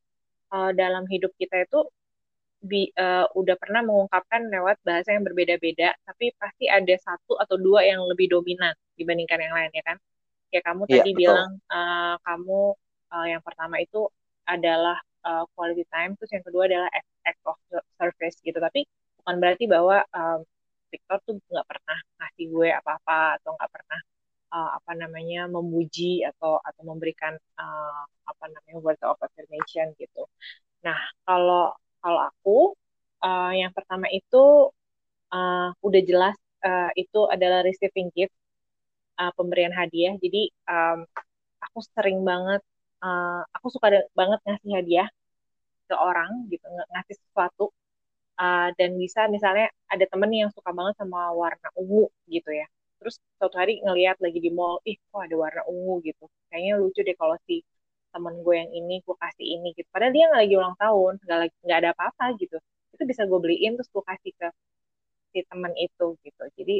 uh, 0.52 0.72
dalam 0.76 1.08
hidup 1.08 1.32
kita 1.40 1.64
itu 1.64 1.88
bi, 2.60 2.92
uh, 2.92 3.26
udah 3.34 3.56
pernah 3.56 3.82
mengungkapkan 3.88 4.52
lewat 4.52 4.84
bahasa 4.84 5.16
yang 5.16 5.24
berbeda-beda, 5.24 5.96
tapi 6.04 6.36
pasti 6.36 6.68
ada 6.68 6.92
satu 7.00 7.40
atau 7.40 7.56
dua 7.56 7.88
yang 7.88 8.04
lebih 8.04 8.28
dominan 8.28 8.76
dibandingkan 9.00 9.40
yang 9.40 9.56
lain 9.56 9.72
ya 9.72 9.84
kan? 9.88 9.98
Kayak 10.52 10.64
kamu 10.68 10.82
ya, 10.86 10.92
tadi 11.00 11.12
betul. 11.16 11.22
bilang 11.24 11.52
uh, 11.72 12.16
kamu 12.20 12.62
uh, 13.16 13.28
yang 13.32 13.42
pertama 13.42 13.76
itu 13.80 14.02
adalah 14.44 14.98
uh, 15.26 15.44
quality 15.56 15.86
time, 15.92 16.16
terus 16.20 16.32
yang 16.36 16.46
kedua 16.46 16.64
adalah 16.70 16.90
act 17.26 17.42
of 17.46 17.58
service 18.00 18.38
gitu. 18.44 18.58
Tapi 18.58 18.86
bukan 19.22 19.36
berarti 19.42 19.66
bahwa 19.70 20.04
um, 20.16 20.40
Victor 20.90 21.22
tuh 21.26 21.38
nggak 21.38 21.68
pernah 21.70 21.98
ngasih 22.18 22.46
gue 22.50 22.70
apa-apa 22.74 23.38
atau 23.38 23.54
nggak 23.54 23.72
pernah 23.72 24.00
uh, 24.54 24.70
apa 24.82 24.92
namanya 24.98 25.46
memuji 25.46 26.26
atau 26.26 26.58
atau 26.62 26.84
memberikan 26.86 27.38
uh, 27.38 28.04
apa 28.26 28.46
namanya 28.50 28.78
word 28.82 29.02
of 29.06 29.18
affirmation 29.22 29.94
gitu. 30.02 30.26
Nah 30.82 30.98
kalau 31.26 31.74
kalau 32.02 32.22
aku 32.26 32.58
uh, 33.22 33.54
yang 33.54 33.70
pertama 33.70 34.10
itu 34.10 34.74
uh, 35.30 35.70
udah 35.86 36.02
jelas 36.02 36.36
uh, 36.66 36.90
itu 36.98 37.20
adalah 37.30 37.62
receiving 37.62 38.10
gift 38.18 38.34
uh, 39.22 39.32
pemberian 39.38 39.74
hadiah. 39.76 40.18
Jadi 40.18 40.50
um, 40.66 41.06
aku 41.62 41.80
sering 41.94 42.24
banget 42.26 42.62
uh, 43.03 43.41
aku 43.56 43.68
suka 43.75 43.88
banget 44.20 44.39
ngasih 44.46 44.72
hadiah 44.77 45.10
ke 45.89 45.96
orang 45.98 46.29
gitu 46.51 46.65
ngasih 46.94 47.15
sesuatu 47.18 47.74
uh, 48.39 48.68
dan 48.79 48.89
bisa 49.01 49.27
misalnya 49.27 49.68
ada 49.91 50.06
temen 50.08 50.32
yang 50.32 50.51
suka 50.56 50.72
banget 50.72 50.96
sama 51.01 51.20
warna 51.36 51.68
ungu 51.75 52.08
gitu 52.32 52.50
ya. 52.53 52.68
Terus 53.00 53.15
suatu 53.39 53.56
hari 53.62 53.79
ngeliat 53.84 54.18
lagi 54.24 54.39
di 54.44 54.51
mall 54.51 54.79
ih 54.88 54.96
kok 55.12 55.22
ada 55.24 55.36
warna 55.36 55.62
ungu? 55.72 55.94
gitu. 56.08 56.24
Kayaknya 56.51 56.74
lucu 56.82 57.00
deh 57.08 57.15
kalau 57.20 57.36
si 57.48 57.63
temen 58.13 58.34
gue 58.46 58.56
yang 58.58 58.72
ini 58.74 58.96
gue 59.06 59.15
kasih 59.24 59.48
ini 59.60 59.68
gitu. 59.77 59.88
Padahal 59.94 60.13
dia 60.15 60.24
nggak 60.29 60.41
lagi 60.46 60.56
ulang 60.60 60.75
tahun 60.79 61.13
nggak 61.24 61.39
lagi 61.44 61.56
nggak 61.65 61.79
ada 61.84 61.89
apa-apa 61.96 62.25
gitu. 62.41 62.58
Itu 62.96 63.03
bisa 63.12 63.22
gue 63.29 63.39
beliin 63.44 63.72
terus 63.77 63.89
gue 63.94 64.03
kasih 64.03 64.32
ke 64.39 64.48
si 65.32 65.39
temen 65.50 65.74
itu 65.77 66.06
gitu. 66.25 66.44
Jadi 66.58 66.75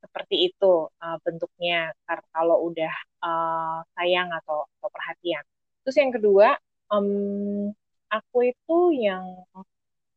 seperti 0.00 0.36
itu 0.48 0.72
uh, 0.88 1.16
bentuknya 1.24 1.92
kalau 2.32 2.56
udah 2.72 2.92
uh, 3.20 3.78
sayang 3.94 4.32
atau, 4.32 4.64
atau 4.80 4.88
perhatian 4.88 5.44
terus 5.82 5.96
yang 5.96 6.12
kedua 6.12 6.56
um, 6.92 7.70
aku 8.10 8.38
itu 8.50 8.78
yang 8.98 9.24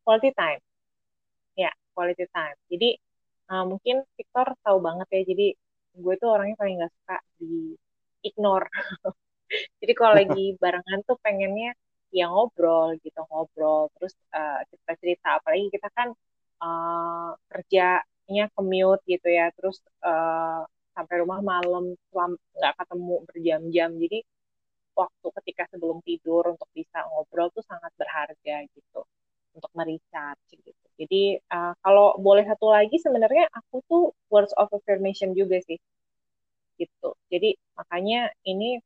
quality 0.02 0.30
time. 0.34 0.62
Ya 1.56 1.70
quality 1.94 2.26
time. 2.34 2.58
Jadi 2.68 2.98
uh, 3.50 3.64
mungkin 3.70 4.02
Victor 4.18 4.46
tahu 4.64 4.78
banget 4.82 5.06
ya 5.14 5.22
jadi 5.30 5.46
gue 5.94 6.14
tuh 6.18 6.28
orangnya 6.34 6.56
paling 6.58 6.74
nggak 6.82 6.92
suka 6.92 7.16
di 7.38 7.78
ignore. 8.26 8.66
Jadi 9.80 9.92
kalau 9.94 10.14
lagi 10.18 10.44
barengan 10.62 11.00
tuh 11.06 11.16
pengennya 11.22 11.76
ya 12.14 12.30
ngobrol 12.30 12.94
gitu 13.02 13.20
ngobrol 13.30 13.90
terus 13.98 14.14
uh, 14.34 14.60
cerita-cerita. 14.70 15.38
Apalagi 15.38 15.70
kita 15.70 15.88
kan 15.94 16.08
uh, 16.62 17.30
kerjanya 17.50 18.44
commute 18.58 19.02
gitu 19.06 19.28
ya 19.30 19.54
terus 19.54 19.78
uh, 20.02 20.66
sampai 20.94 21.14
rumah 21.22 21.38
malam 21.42 21.94
nggak 22.10 22.74
ketemu 22.78 23.14
berjam-jam. 23.30 23.90
Jadi 23.98 24.18
waktu 24.94 25.26
ketika 25.42 25.68
sebelum 25.74 25.98
tidur 26.06 26.54
untuk 26.54 26.70
bisa 26.72 27.02
ngobrol 27.10 27.50
tuh 27.50 27.62
sangat 27.66 27.90
berharga 27.98 28.66
gitu 28.70 29.00
untuk 29.54 29.70
merecharge 29.74 30.54
gitu 30.62 30.84
jadi 30.94 31.42
uh, 31.50 31.74
kalau 31.82 32.14
boleh 32.22 32.46
satu 32.46 32.70
lagi 32.70 32.96
sebenarnya 33.02 33.50
aku 33.50 33.82
tuh 33.90 34.02
words 34.30 34.54
of 34.54 34.70
affirmation 34.70 35.34
juga 35.34 35.58
sih. 35.66 35.78
Gitu. 36.78 37.08
Jadi 37.30 37.58
makanya 37.74 38.30
ini 38.46 38.78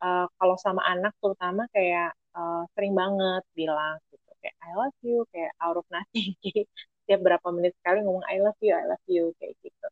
uh, 0.00 0.26
kalau 0.40 0.56
sama 0.56 0.80
anak 0.88 1.12
terutama 1.20 1.68
kayak 1.72 2.16
uh, 2.36 2.64
sering 2.76 2.96
banget 2.96 3.44
bilang 3.52 4.00
gitu 4.12 4.30
kayak 4.40 4.56
I 4.64 4.72
love 4.76 4.96
you 5.04 5.24
kayak 5.32 5.52
out 5.60 5.76
of 5.76 5.86
nothing. 5.92 6.32
Jadi 6.44 6.64
setiap 7.04 7.20
berapa 7.26 7.48
menit 7.52 7.76
sekali 7.80 8.00
ngomong 8.04 8.24
I 8.24 8.40
love 8.40 8.56
you, 8.64 8.72
I 8.72 8.84
love 8.88 9.04
you 9.08 9.36
kayak 9.36 9.54
gitu. 9.60 9.88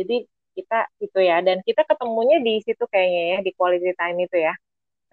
Jadi 0.00 0.16
kita 0.56 0.88
itu 1.04 1.18
ya 1.20 1.44
dan 1.44 1.60
kita 1.60 1.84
ketemunya 1.84 2.40
di 2.40 2.64
situ 2.64 2.84
kayaknya 2.88 3.22
ya 3.36 3.38
di 3.44 3.52
quality 3.52 3.92
time 3.92 4.18
itu 4.24 4.36
ya. 4.40 4.56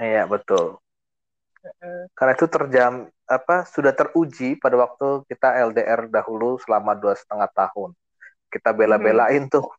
Iya, 0.03 0.27
betul. 0.27 0.83
Karena 2.12 2.33
itu 2.36 2.48
terjam 2.51 3.07
apa 3.24 3.63
sudah 3.63 3.95
teruji 3.95 4.60
pada 4.60 4.75
waktu 4.75 5.24
kita 5.31 5.63
LDR 5.72 6.12
dahulu 6.12 6.60
selama 6.60 6.91
dua 7.00 7.15
setengah 7.15 7.48
tahun. 7.55 7.95
Kita 8.51 8.75
bela-belain 8.75 9.48
tuh 9.48 9.72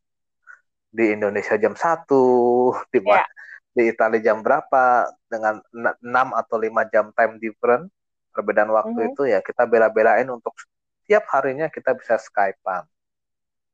di 0.88 1.12
Indonesia 1.12 1.54
jam 1.60 1.76
satu, 1.76 2.72
di 2.88 3.04
yeah. 3.04 3.28
di 3.76 3.92
Italia 3.92 4.32
jam 4.32 4.40
berapa 4.40 5.12
dengan 5.28 5.60
enam 6.00 6.28
atau 6.32 6.56
lima 6.56 6.88
jam 6.88 7.12
time 7.12 7.36
different 7.36 7.92
perbedaan 8.32 8.70
waktu 8.72 8.96
mm 8.96 9.04
-hmm. 9.04 9.14
itu 9.14 9.22
ya 9.30 9.38
kita 9.44 9.68
bela-belain 9.68 10.26
untuk 10.26 10.56
tiap 11.04 11.28
harinya 11.36 11.68
kita 11.68 11.92
bisa 11.94 12.16
skypean. 12.16 12.88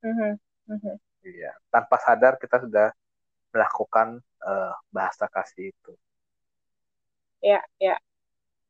Mm 0.03 0.13
-hmm. 0.13 0.33
Mm 0.67 0.79
-hmm. 0.83 0.97
Iya, 1.21 1.53
tanpa 1.69 2.01
sadar 2.01 2.41
kita 2.41 2.65
sudah 2.65 2.89
melakukan 3.53 4.25
uh, 4.41 4.73
bahasa 4.89 5.29
kasih 5.29 5.71
itu. 5.71 5.93
Ya, 7.41 7.61
ya. 7.81 7.97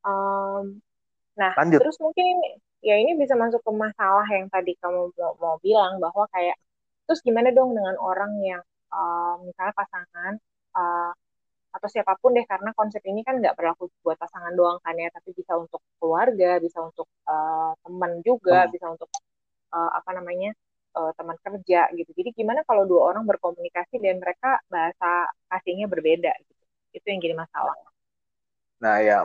Um, 0.07 0.81
nah, 1.37 1.53
Lanjut. 1.59 1.83
terus 1.83 1.99
mungkin 2.01 2.25
ini, 2.25 2.49
ya 2.81 2.97
ini 2.97 3.19
bisa 3.19 3.37
masuk 3.37 3.61
ke 3.61 3.73
masalah 3.75 4.25
yang 4.31 4.49
tadi 4.49 4.73
kamu 4.81 5.13
mau, 5.19 5.33
mau 5.37 5.57
bilang 5.61 6.01
bahwa 6.01 6.25
kayak 6.33 6.57
terus 7.05 7.21
gimana 7.27 7.51
dong 7.51 7.75
dengan 7.75 7.99
orang 7.99 8.33
yang 8.41 8.63
um, 8.95 9.51
misalnya 9.51 9.75
pasangan 9.75 10.33
uh, 10.79 11.13
atau 11.71 11.89
siapa 11.91 12.19
pun 12.19 12.35
deh 12.35 12.43
karena 12.47 12.75
konsep 12.75 12.99
ini 13.07 13.23
kan 13.23 13.39
nggak 13.39 13.55
berlaku 13.55 13.91
buat 14.03 14.19
pasangan 14.19 14.55
doang 14.59 14.83
kan 14.83 14.95
ya 14.99 15.07
tapi 15.15 15.31
bisa 15.35 15.55
untuk 15.55 15.79
keluarga 16.03 16.59
bisa 16.59 16.83
untuk 16.83 17.07
uh, 17.31 17.75
teman 17.87 18.19
juga 18.27 18.67
hmm. 18.67 18.71
bisa 18.75 18.87
untuk 18.91 19.11
uh, 19.71 19.91
apa 19.95 20.11
namanya 20.19 20.51
uh, 20.99 21.15
teman 21.15 21.39
kerja 21.39 21.91
gitu 21.95 22.11
jadi 22.15 22.31
gimana 22.35 22.67
kalau 22.67 22.87
dua 22.91 23.15
orang 23.15 23.23
berkomunikasi 23.27 24.03
dan 24.03 24.19
mereka 24.19 24.59
bahasa 24.67 25.31
kasihnya 25.47 25.87
berbeda 25.87 26.35
gitu 26.43 26.63
itu 26.91 27.07
yang 27.07 27.21
jadi 27.23 27.35
masalah 27.39 27.75
Nah 28.81 28.97
ya 29.05 29.19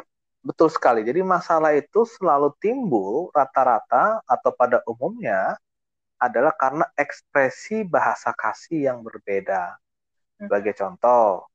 betul 0.45 0.69
sekali. 0.69 1.01
Jadi 1.01 1.25
masalah 1.25 1.73
itu 1.73 2.05
selalu 2.05 2.53
timbul 2.61 3.33
rata-rata 3.33 4.21
atau 4.27 4.51
pada 4.53 4.83
umumnya 4.85 5.57
adalah 6.21 6.53
karena 6.55 6.85
ekspresi 6.95 7.83
bahasa 7.83 8.31
kasih 8.35 8.93
yang 8.93 8.99
berbeda. 9.01 9.75
Hmm. 9.75 10.47
Sebagai 10.47 10.73
contoh, 10.77 11.47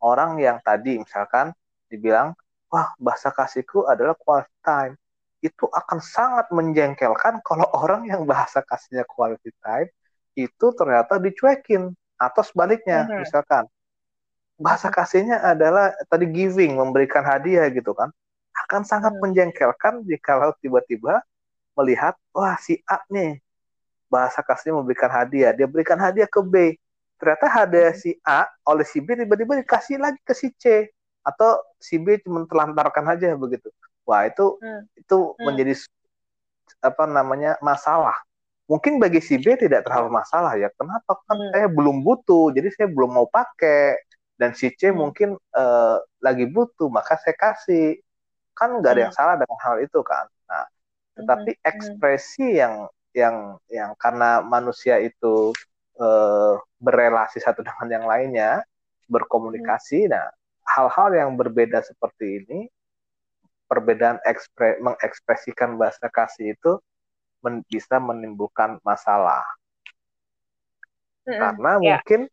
orang 0.00 0.40
yang 0.40 0.62
tadi 0.62 1.00
misalkan 1.00 1.52
dibilang, 1.90 2.32
wah 2.70 2.94
bahasa 2.96 3.34
kasihku 3.34 3.84
adalah 3.88 4.14
quality 4.14 4.56
time. 4.64 4.94
itu 5.40 5.64
akan 5.72 6.04
sangat 6.04 6.52
menjengkelkan 6.52 7.40
kalau 7.40 7.64
orang 7.80 8.04
yang 8.04 8.28
bahasa 8.28 8.60
kasihnya 8.60 9.08
quality 9.08 9.48
time 9.64 9.88
itu 10.36 10.66
ternyata 10.76 11.16
dicuekin 11.16 11.96
atau 12.20 12.42
sebaliknya 12.44 13.08
misalkan 13.16 13.64
bahasa 14.60 14.92
kasihnya 14.92 15.40
adalah 15.40 15.96
tadi 16.12 16.28
giving 16.28 16.76
memberikan 16.76 17.24
hadiah 17.24 17.66
gitu 17.72 17.96
kan 17.96 18.12
akan 18.68 18.84
sangat 18.84 19.16
mm-hmm. 19.16 19.24
menjengkelkan 19.24 20.04
jika 20.04 20.52
tiba-tiba 20.60 21.24
melihat 21.74 22.12
wah 22.36 22.60
si 22.60 22.78
A 22.84 23.00
nih 23.08 23.40
bahasa 24.12 24.44
kasihnya 24.44 24.76
memberikan 24.76 25.08
hadiah 25.08 25.56
dia 25.56 25.64
berikan 25.64 25.96
hadiah 25.96 26.28
ke 26.28 26.44
B 26.44 26.76
ternyata 27.16 27.48
hadiah 27.48 27.96
mm-hmm. 27.96 28.04
si 28.04 28.20
A 28.20 28.44
oleh 28.68 28.84
si 28.84 29.00
B 29.00 29.16
tiba-tiba 29.16 29.56
dikasih 29.64 29.96
lagi 29.96 30.20
ke 30.20 30.36
si 30.36 30.52
C 30.60 30.92
atau 31.24 31.56
si 31.80 31.96
B 31.96 32.20
cuma 32.20 32.44
telantarkan 32.44 33.16
aja 33.16 33.32
begitu 33.32 33.72
Wah, 34.10 34.26
itu 34.26 34.58
hmm. 34.58 34.82
itu 34.98 35.18
hmm. 35.38 35.44
menjadi 35.46 35.72
apa 36.82 37.04
namanya 37.06 37.54
masalah. 37.62 38.18
Mungkin 38.66 38.98
bagi 38.98 39.22
si 39.22 39.38
B 39.38 39.54
tidak 39.54 39.86
terlalu 39.86 40.18
masalah 40.18 40.58
ya. 40.58 40.66
Kenapa? 40.74 41.14
Kan 41.30 41.38
hmm. 41.38 41.50
saya 41.54 41.66
belum 41.70 42.02
butuh, 42.02 42.50
jadi 42.50 42.74
saya 42.74 42.88
belum 42.90 43.14
mau 43.14 43.26
pakai. 43.30 44.02
Dan 44.40 44.56
si 44.56 44.72
C 44.72 44.88
hmm. 44.88 44.96
mungkin 44.96 45.36
uh, 45.36 46.00
lagi 46.24 46.48
butuh, 46.48 46.88
maka 46.88 47.20
saya 47.20 47.36
kasih. 47.36 48.00
Kan 48.56 48.80
nggak 48.80 48.92
ada 48.96 49.02
yang 49.04 49.12
hmm. 49.12 49.20
salah 49.20 49.36
dengan 49.36 49.58
hal 49.60 49.76
itu 49.84 50.00
kan. 50.00 50.24
Nah, 50.48 50.64
tetapi 51.20 51.50
hmm. 51.60 51.68
ekspresi 51.68 52.56
yang 52.56 52.88
yang 53.12 53.60
yang 53.68 53.92
karena 54.00 54.40
manusia 54.40 54.96
itu 54.96 55.52
uh, 56.00 56.56
berelasi 56.80 57.36
satu 57.44 57.60
dengan 57.68 58.00
yang 58.00 58.06
lainnya, 58.08 58.50
berkomunikasi. 59.12 60.08
Hmm. 60.08 60.16
Nah, 60.16 60.26
hal-hal 60.64 61.08
yang 61.12 61.30
berbeda 61.36 61.84
seperti 61.84 62.40
ini 62.40 62.60
perbedaan 63.70 64.18
ekspre, 64.26 64.82
mengekspresikan 64.82 65.78
bahasa 65.78 66.10
kasih 66.10 66.58
itu 66.58 66.82
men, 67.46 67.62
bisa 67.70 68.02
menimbulkan 68.02 68.82
masalah. 68.82 69.46
Karena 71.22 71.78
yeah. 71.78 72.02
mungkin 72.02 72.26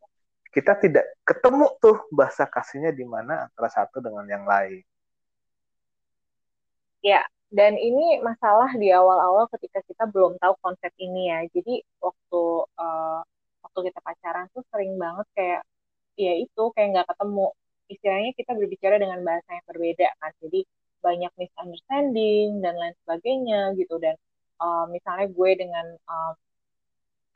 kita 0.58 0.74
tidak 0.82 1.06
ketemu 1.22 1.70
tuh 1.78 2.02
bahasa 2.10 2.50
kasihnya 2.50 2.90
di 2.90 3.06
mana 3.06 3.46
antara 3.46 3.70
satu 3.70 4.02
dengan 4.02 4.26
yang 4.26 4.42
lain. 4.42 4.82
Ya, 7.06 7.22
dan 7.54 7.78
ini 7.78 8.18
masalah 8.26 8.74
di 8.74 8.90
awal-awal 8.90 9.46
ketika 9.54 9.86
kita 9.86 10.10
belum 10.10 10.42
tahu 10.42 10.58
konsep 10.66 10.90
ini 10.98 11.30
ya. 11.30 11.46
Jadi 11.54 11.86
waktu 12.02 12.42
uh, 12.74 13.22
waktu 13.70 13.80
kita 13.94 14.00
pacaran 14.02 14.50
tuh 14.50 14.66
sering 14.74 14.98
banget 14.98 15.30
kayak 15.38 15.62
ya 16.18 16.34
itu 16.42 16.64
kayak 16.74 16.88
nggak 16.98 17.08
ketemu. 17.14 17.48
Istilahnya 17.94 18.32
kita 18.34 18.52
berbicara 18.58 18.96
dengan 18.98 19.20
bahasa 19.22 19.50
yang 19.62 19.66
berbeda 19.70 20.08
kan. 20.18 20.34
Jadi 20.42 20.66
banyak 21.06 21.32
misunderstanding 21.38 22.66
dan 22.66 22.74
lain 22.82 22.96
sebagainya 23.06 23.78
gitu 23.78 24.02
dan 24.02 24.18
uh, 24.58 24.90
misalnya 24.90 25.30
gue 25.30 25.52
dengan 25.54 25.86
uh, 26.10 26.34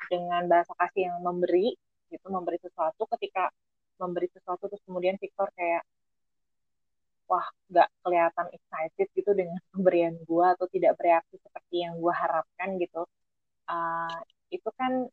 dengan 0.10 0.50
bahasa 0.50 0.74
kasih 0.82 1.14
yang 1.14 1.22
memberi 1.22 1.78
gitu 2.12 2.28
memberi 2.28 2.60
sesuatu 2.60 3.08
ketika 3.18 3.50
memberi 4.02 4.28
sesuatu 4.34 4.68
terus 4.68 4.84
kemudian 4.84 5.16
Victor 5.22 5.48
kayak 5.56 5.84
wah 7.32 7.48
nggak 7.72 7.90
kelihatan 8.04 8.48
excited 8.52 9.08
gitu 9.16 9.32
dengan 9.32 9.60
pemberian 9.72 10.16
gue 10.28 10.46
atau 10.52 10.68
tidak 10.68 11.00
bereaksi 11.00 11.40
seperti 11.40 11.88
yang 11.88 11.96
gue 11.96 12.12
harapkan 12.12 12.76
gitu. 12.76 13.08
Uh, 13.72 14.20
itu 14.52 14.68
kan 14.76 15.08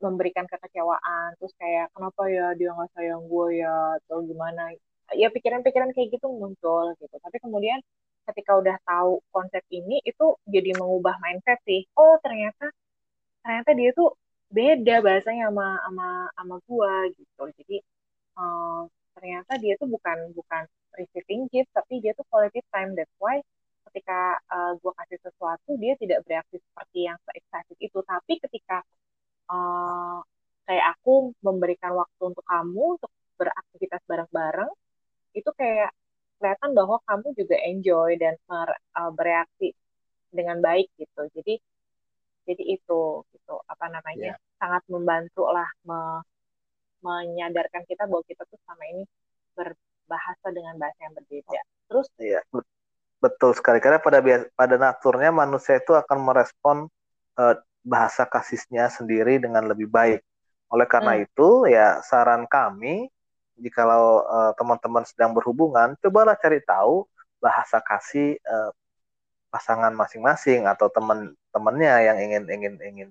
memberikan 0.00 0.46
kekecewaan 0.48 1.34
terus 1.36 1.52
kayak 1.60 1.90
kenapa 1.92 2.22
ya 2.30 2.54
dia 2.56 2.72
nggak 2.72 2.90
sayang 2.96 3.22
gue 3.28 3.46
ya? 3.60 4.00
Atau 4.00 4.24
gimana? 4.24 4.72
Ya 5.12 5.28
pikiran-pikiran 5.28 5.92
kayak 5.92 6.08
gitu 6.16 6.26
muncul 6.32 6.96
gitu. 6.96 7.16
Tapi 7.20 7.36
kemudian 7.44 7.80
ketika 8.28 8.60
udah 8.60 8.76
tahu 8.84 9.20
konsep 9.32 9.64
ini 9.72 10.00
itu 10.04 10.36
jadi 10.48 10.72
mengubah 10.80 11.16
mindset 11.20 11.60
sih. 11.68 11.84
Oh 11.96 12.16
ternyata 12.24 12.72
ternyata 13.44 13.70
dia 13.76 13.90
tuh 13.92 14.12
beda 14.48 14.94
bahasanya 15.04 15.52
sama 15.52 15.66
sama 15.84 16.08
sama 16.36 16.56
gua 16.68 16.94
gitu. 17.12 17.42
Jadi 17.62 17.76
uh, 18.38 18.88
ternyata 19.16 19.52
dia 19.62 19.74
tuh 19.80 19.88
bukan 19.94 20.18
bukan 20.32 20.62
receiving 20.98 21.46
gift 21.52 21.70
tapi 21.76 22.00
dia 22.02 22.12
tuh 22.18 22.26
quality 22.30 22.60
time. 22.72 22.96
That's 22.96 23.12
why 23.20 23.40
ketika 23.90 24.40
uh, 24.52 24.72
gua 24.80 24.92
kasih 25.04 25.18
sesuatu 25.24 25.70
dia 25.82 25.94
tidak 26.00 26.24
bereaksi 26.24 26.56
seperti 26.60 26.98
yang 27.08 27.18
se 27.24 27.32
itu. 27.80 27.98
Tapi 28.04 28.32
ketika 28.44 28.78
uh, 29.52 30.18
kayak 30.68 30.86
aku 30.96 31.32
memberikan 31.44 31.92
waktu 31.96 32.22
untuk 32.28 32.44
kamu 32.44 33.00
untuk 33.00 33.12
beraktivitas 33.40 34.02
bareng-bareng 34.04 34.72
itu 35.32 35.50
kayak 35.56 35.90
kelihatan 36.38 36.70
bahwa 36.76 36.96
kamu 37.08 37.26
juga 37.34 37.56
enjoy 37.66 38.10
dan 38.20 38.34
uh, 38.50 39.10
bereaksi 39.14 39.74
dengan 40.30 40.60
baik 40.60 40.92
gitu. 41.00 41.22
Jadi 41.34 41.58
jadi 42.48 42.64
itu 42.64 43.00
gitu 43.28 43.54
apa 43.68 43.86
namanya 43.92 44.32
yeah. 44.32 44.56
sangat 44.56 44.80
membantu 44.88 45.44
lah 45.52 45.68
me, 45.84 46.24
menyadarkan 47.04 47.84
kita 47.84 48.08
bahwa 48.08 48.24
kita 48.24 48.42
tuh 48.48 48.56
sama 48.64 48.82
ini 48.88 49.04
berbahasa 49.52 50.48
dengan 50.48 50.80
bahasa 50.80 51.00
yang 51.04 51.14
berbeda 51.14 51.60
terus 51.92 52.08
iya 52.16 52.40
yeah. 52.40 52.64
betul 53.20 53.52
sekali 53.52 53.84
karena 53.84 54.00
pada 54.00 54.24
pada 54.56 54.76
naturnya 54.80 55.28
manusia 55.28 55.76
itu 55.76 55.92
akan 55.92 56.18
merespon 56.24 56.76
uh, 57.36 57.54
bahasa 57.84 58.24
kasihnya 58.24 58.88
sendiri 58.88 59.36
dengan 59.36 59.68
lebih 59.68 59.86
baik 59.92 60.24
oleh 60.72 60.86
karena 60.88 61.20
hmm. 61.20 61.24
itu 61.28 61.48
ya 61.68 62.00
saran 62.00 62.48
kami 62.48 63.12
jikalau 63.58 64.22
uh, 64.24 64.52
teman-teman 64.54 65.02
sedang 65.04 65.34
berhubungan, 65.34 65.98
cobalah 65.98 66.38
cari 66.38 66.62
tahu 66.62 67.04
bahasa 67.42 67.82
kasih 67.82 68.38
uh, 68.46 68.70
pasangan 69.48 69.92
masing-masing 69.96 70.68
atau 70.68 70.92
teman-temannya 70.92 71.94
yang 72.04 72.18
ingin 72.20 72.44
ingin 72.48 72.74
ingin 72.84 73.08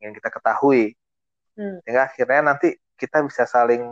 ingin 0.00 0.12
kita 0.16 0.28
ketahui. 0.32 0.94
Hmm. 1.58 1.80
Sehingga 1.82 2.06
akhirnya 2.06 2.54
nanti 2.54 2.76
kita 3.00 3.24
bisa 3.24 3.48
saling 3.48 3.82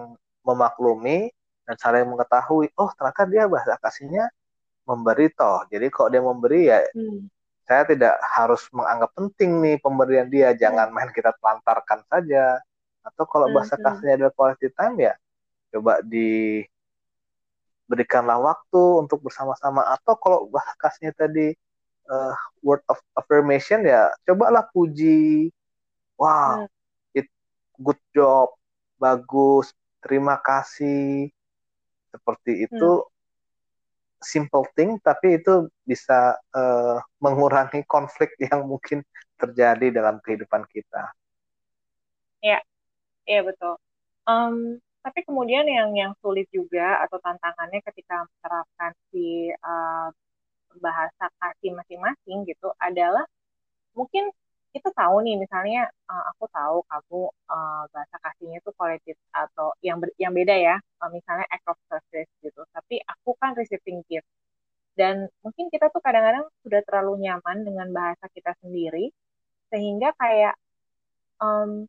memaklumi 0.46 1.32
dan 1.66 1.74
saling 1.80 2.06
mengetahui, 2.06 2.70
oh 2.78 2.90
ternyata 2.94 3.26
dia 3.26 3.44
bahasa 3.50 3.74
kasihnya 3.80 4.30
memberi 4.86 5.32
toh. 5.34 5.66
Jadi 5.66 5.86
kok 5.90 6.14
dia 6.14 6.22
memberi 6.22 6.70
ya 6.70 6.78
hmm. 6.94 7.26
saya 7.66 7.82
tidak 7.90 8.14
harus 8.38 8.62
menganggap 8.70 9.10
penting 9.18 9.50
nih 9.64 9.76
pemberian 9.82 10.28
dia, 10.30 10.54
jangan 10.54 10.94
main 10.94 11.10
kita 11.10 11.34
telantarkan 11.42 12.06
saja. 12.06 12.62
Atau 13.02 13.26
kalau 13.26 13.50
bahasa 13.50 13.74
hmm. 13.74 13.82
kasihnya 13.82 14.14
adalah 14.18 14.34
quality 14.34 14.70
time 14.74 15.10
ya 15.10 15.14
coba 15.76 16.00
diberikanlah 16.06 18.38
waktu 18.40 18.82
untuk 19.04 19.20
bersama-sama 19.20 19.84
atau 19.92 20.16
kalau 20.16 20.48
bahasanya 20.48 21.12
tadi 21.12 21.52
uh, 22.10 22.34
word 22.62 22.82
of 22.90 22.98
affirmation 23.14 23.84
ya 23.86 24.10
cobalah 24.26 24.66
puji 24.70 25.50
wow 26.18 26.64
hmm. 26.64 26.68
it 27.16 27.28
good 27.78 27.98
job 28.14 28.50
bagus 28.96 29.70
terima 30.00 30.40
kasih 30.40 31.30
seperti 32.10 32.66
itu 32.66 32.90
hmm. 33.02 33.08
simple 34.22 34.66
thing 34.72 34.96
tapi 35.02 35.38
itu 35.38 35.68
bisa 35.84 36.38
uh, 36.56 36.98
mengurangi 37.20 37.84
konflik 37.84 38.32
yang 38.46 38.64
mungkin 38.64 39.04
terjadi 39.36 39.92
dalam 39.92 40.18
kehidupan 40.24 40.64
kita 40.72 41.12
ya 42.40 42.58
ya 43.28 43.40
betul 43.44 43.76
um, 44.24 44.80
tapi 45.06 45.22
kemudian 45.22 45.62
yang 45.70 45.94
yang 45.94 46.12
sulit 46.18 46.50
juga 46.50 46.98
atau 47.06 47.22
tantangannya 47.22 47.78
ketika 47.78 48.26
menerapkan 48.26 48.90
si 49.14 49.54
uh, 49.54 50.10
bahasa 50.78 51.24
kasih 51.40 51.72
masing-masing 51.76 52.44
gitu 52.48 52.68
adalah 52.80 53.24
mungkin 53.96 54.28
kita 54.74 54.92
tahu 54.92 55.24
nih 55.24 55.40
misalnya 55.40 55.88
uh, 56.04 56.24
aku 56.36 56.44
tahu 56.52 56.84
kamu 56.84 57.20
uh, 57.48 57.84
bahasa 57.88 58.16
kasihnya 58.20 58.60
itu 58.60 58.70
quality 58.76 59.16
atau 59.32 59.72
yang 59.80 59.96
ber, 59.96 60.12
yang 60.20 60.36
beda 60.36 60.52
ya 60.52 60.76
uh, 61.00 61.10
misalnya 61.12 61.48
act 61.48 61.64
of 61.64 61.78
service 61.88 62.28
gitu 62.44 62.60
tapi 62.76 63.00
aku 63.08 63.32
kan 63.40 63.56
receiving 63.56 64.04
gift 64.04 64.28
dan 64.96 65.28
mungkin 65.44 65.68
kita 65.72 65.92
tuh 65.92 66.00
kadang-kadang 66.04 66.44
sudah 66.64 66.80
terlalu 66.84 67.28
nyaman 67.28 67.64
dengan 67.64 67.88
bahasa 67.92 68.28
kita 68.32 68.52
sendiri 68.64 69.12
sehingga 69.68 70.12
kayak 70.16 70.56
um, 71.40 71.84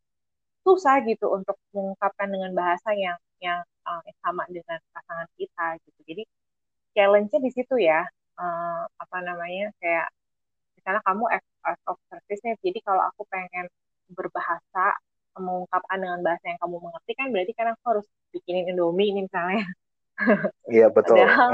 susah 0.68 1.00
gitu 1.08 1.32
untuk 1.32 1.56
mengungkapkan 1.72 2.28
dengan 2.28 2.52
bahasa 2.52 2.92
yang 2.92 3.16
yang 3.40 3.64
uh, 3.88 4.04
sama 4.20 4.44
dengan 4.52 4.80
pasangan 4.92 5.30
kita 5.40 5.68
gitu. 5.88 6.00
Jadi 6.04 6.24
challenge-nya 6.92 7.40
di 7.40 7.52
situ 7.56 7.76
ya. 7.80 8.04
Uh, 8.38 8.86
apa 9.02 9.18
namanya 9.26 9.74
kayak 9.82 10.14
misalnya 10.78 11.02
kamu 11.02 11.26
as 11.34 11.82
of 11.90 11.98
service 12.06 12.42
nya 12.46 12.54
jadi 12.62 12.80
kalau 12.86 13.02
aku 13.10 13.26
pengen 13.34 13.66
berbahasa 14.14 14.94
mengungkapkan 15.38 15.98
dengan 16.02 16.22
bahasa 16.22 16.46
yang 16.54 16.60
kamu 16.62 16.78
mengerti 16.82 17.12
kan 17.18 17.28
berarti 17.34 17.54
kan 17.54 17.68
aku 17.74 17.84
harus 17.98 18.08
bikinin 18.34 18.70
Indomie 18.74 19.14
ini 19.14 19.26
misalnya. 19.26 19.66
Iya 20.70 20.88
betul. 20.96 21.18
Padahal, 21.18 21.52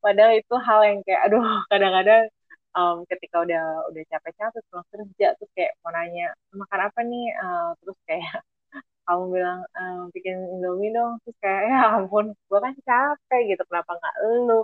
padahal 0.00 0.32
itu 0.40 0.54
hal 0.56 0.80
yang 0.88 0.98
kayak 1.04 1.20
aduh 1.28 1.44
kadang-kadang 1.68 2.32
um, 2.76 2.96
ketika 3.06 3.42
udah 3.44 3.64
udah 3.90 4.02
capek-capek 4.10 4.62
pulang 4.70 4.86
kerja 4.90 5.26
terus 5.38 5.50
kayak 5.56 5.72
mau 5.82 5.90
nanya 5.94 6.32
makan 6.54 6.80
apa 6.86 7.00
nih 7.04 7.26
uh, 7.38 7.70
terus 7.82 7.98
kayak 8.06 8.34
kamu 9.06 9.24
bilang 9.34 9.60
ehm, 9.74 10.02
bikin 10.14 10.36
indomie 10.54 10.94
dong 10.94 11.18
terus 11.26 11.36
kayak 11.42 11.62
ya 11.66 11.78
ampun 11.98 12.30
gue 12.30 12.58
kan 12.62 12.74
capek 12.86 13.40
gitu 13.54 13.62
kenapa 13.66 13.98
nggak 13.98 14.16
lu 14.46 14.60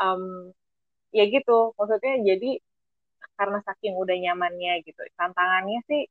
um, 0.00 0.22
ya 1.14 1.24
gitu 1.30 1.72
maksudnya 1.78 2.34
jadi 2.34 2.58
karena 3.38 3.58
saking 3.62 3.94
udah 3.94 4.16
nyamannya 4.18 4.82
gitu 4.82 4.98
tantangannya 5.14 5.80
sih 5.86 6.02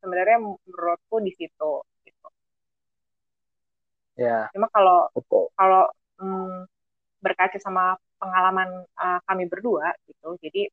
sebenarnya 0.00 0.38
menurutku 0.40 1.16
di 1.24 1.32
situ 1.36 1.72
gitu. 2.04 2.28
Ya. 4.20 4.48
Cuma 4.52 4.68
kalau 4.68 5.08
kalau 5.56 5.84
hmm, 6.20 6.68
berkaca 7.24 7.56
sama 7.60 7.96
pengalaman 8.20 8.84
uh, 9.00 9.20
kami 9.24 9.48
berdua 9.48 9.96
gitu 10.08 10.36
jadi 10.44 10.68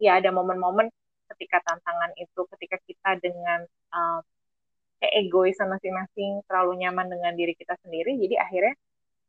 ya 0.00 0.16
ada 0.20 0.32
momen-momen 0.32 0.88
ketika 1.36 1.60
tantangan 1.60 2.12
itu 2.16 2.40
ketika 2.56 2.76
kita 2.88 3.10
dengan 3.20 3.68
uh, 3.92 4.20
egoisan 5.00 5.68
masing-masing 5.68 6.40
terlalu 6.48 6.80
nyaman 6.84 7.12
dengan 7.12 7.32
diri 7.36 7.52
kita 7.52 7.76
sendiri 7.84 8.16
jadi 8.16 8.40
akhirnya 8.40 8.74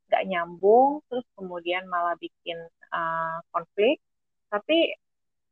nggak 0.09 0.25
nyambung 0.25 1.05
terus 1.07 1.25
kemudian 1.37 1.85
malah 1.85 2.17
bikin 2.17 2.57
uh, 2.91 3.37
konflik. 3.53 4.01
Tapi 4.49 4.97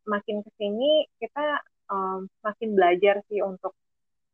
makin 0.10 0.42
ke 0.42 0.50
sini 0.58 1.06
kita 1.22 1.62
um, 1.94 2.26
makin 2.42 2.74
belajar 2.74 3.22
sih 3.30 3.40
untuk 3.46 3.78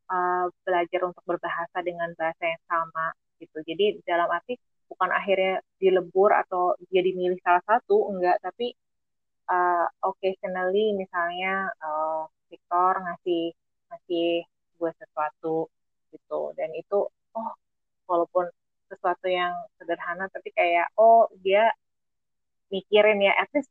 uh, 0.08 0.48
belajar 0.64 1.00
untuk 1.04 1.24
berbahasa 1.28 1.78
dengan 1.84 2.10
bahasa 2.16 2.44
yang 2.48 2.64
sama 2.64 3.12
gitu. 3.42 3.60
Jadi 3.68 4.00
dalam 4.08 4.28
arti 4.32 4.56
bukan 4.88 5.10
akhirnya 5.12 5.60
dilebur 5.76 6.30
atau 6.32 6.78
jadi 6.88 7.10
milih 7.12 7.38
salah 7.44 7.62
satu 7.68 8.08
enggak. 8.14 8.40
Tapi 8.40 8.72
uh, 9.50 9.86
occasionally 10.00 10.96
misalnya 10.96 11.68
uh, 11.84 12.24
Victor 12.48 13.02
ngasih 13.04 13.52
ngasih 13.92 14.28
gue 14.80 14.90
sesuatu 15.00 15.68
gitu. 16.14 16.40
Dan 16.56 16.70
itu 16.72 17.08
oh 17.10 17.52
walaupun 18.08 18.48
sesuatu 18.96 19.26
yang 19.28 19.54
sederhana 19.78 20.26
tapi 20.30 20.50
kayak 20.54 20.86
oh 20.98 21.28
dia 21.44 21.70
mikirin 22.72 23.20
ya 23.22 23.32
at 23.38 23.50
least 23.54 23.70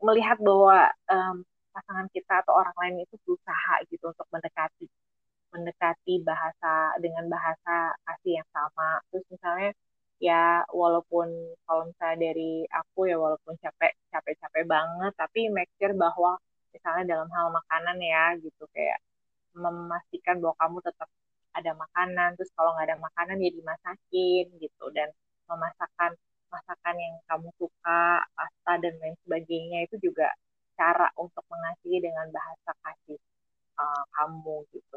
melihat 0.00 0.38
bahwa 0.40 0.88
um, 1.12 1.36
pasangan 1.74 2.08
kita 2.14 2.42
atau 2.42 2.52
orang 2.56 2.74
lain 2.80 3.04
itu 3.06 3.14
berusaha 3.24 3.74
gitu 3.92 4.04
untuk 4.10 4.26
mendekati 4.34 4.86
mendekati 5.54 6.22
bahasa 6.22 6.94
dengan 7.02 7.26
bahasa 7.26 7.94
kasih 8.06 8.38
yang 8.42 8.48
sama. 8.54 9.02
Terus 9.10 9.26
misalnya 9.34 9.70
ya 10.22 10.62
walaupun 10.70 11.28
kalau 11.66 11.82
misalnya 11.90 12.18
dari 12.30 12.64
aku 12.70 13.08
ya 13.10 13.16
walaupun 13.18 13.54
capek 13.58 13.92
capek 14.12 14.34
capek 14.42 14.64
banget 14.68 15.12
tapi 15.16 15.48
make 15.50 15.70
sure 15.80 15.94
bahwa 15.96 16.36
misalnya 16.74 17.04
dalam 17.16 17.28
hal 17.34 17.46
makanan 17.50 17.96
ya 17.98 18.24
gitu 18.44 18.62
kayak 18.76 19.00
memastikan 19.56 20.36
bahwa 20.42 20.54
kamu 20.60 20.78
tetap 20.86 21.08
ada 21.54 21.72
makanan 21.74 22.38
terus 22.38 22.50
kalau 22.54 22.74
nggak 22.78 22.94
ada 22.94 22.98
makanan 23.02 23.36
ya 23.42 23.50
dimasakin 23.50 24.46
gitu 24.62 24.86
dan 24.94 25.10
memasakkan 25.50 26.14
masakan 26.50 26.96
yang 26.98 27.14
kamu 27.30 27.48
suka 27.58 28.22
pasta 28.34 28.72
dan 28.82 28.94
lain 28.98 29.16
sebagainya 29.26 29.86
itu 29.86 30.10
juga 30.10 30.30
cara 30.74 31.06
untuk 31.18 31.46
mengasihi 31.46 32.02
dengan 32.02 32.26
bahasa 32.34 32.70
kasih 32.82 33.18
uh, 33.78 34.04
kamu 34.18 34.56
gitu. 34.74 34.96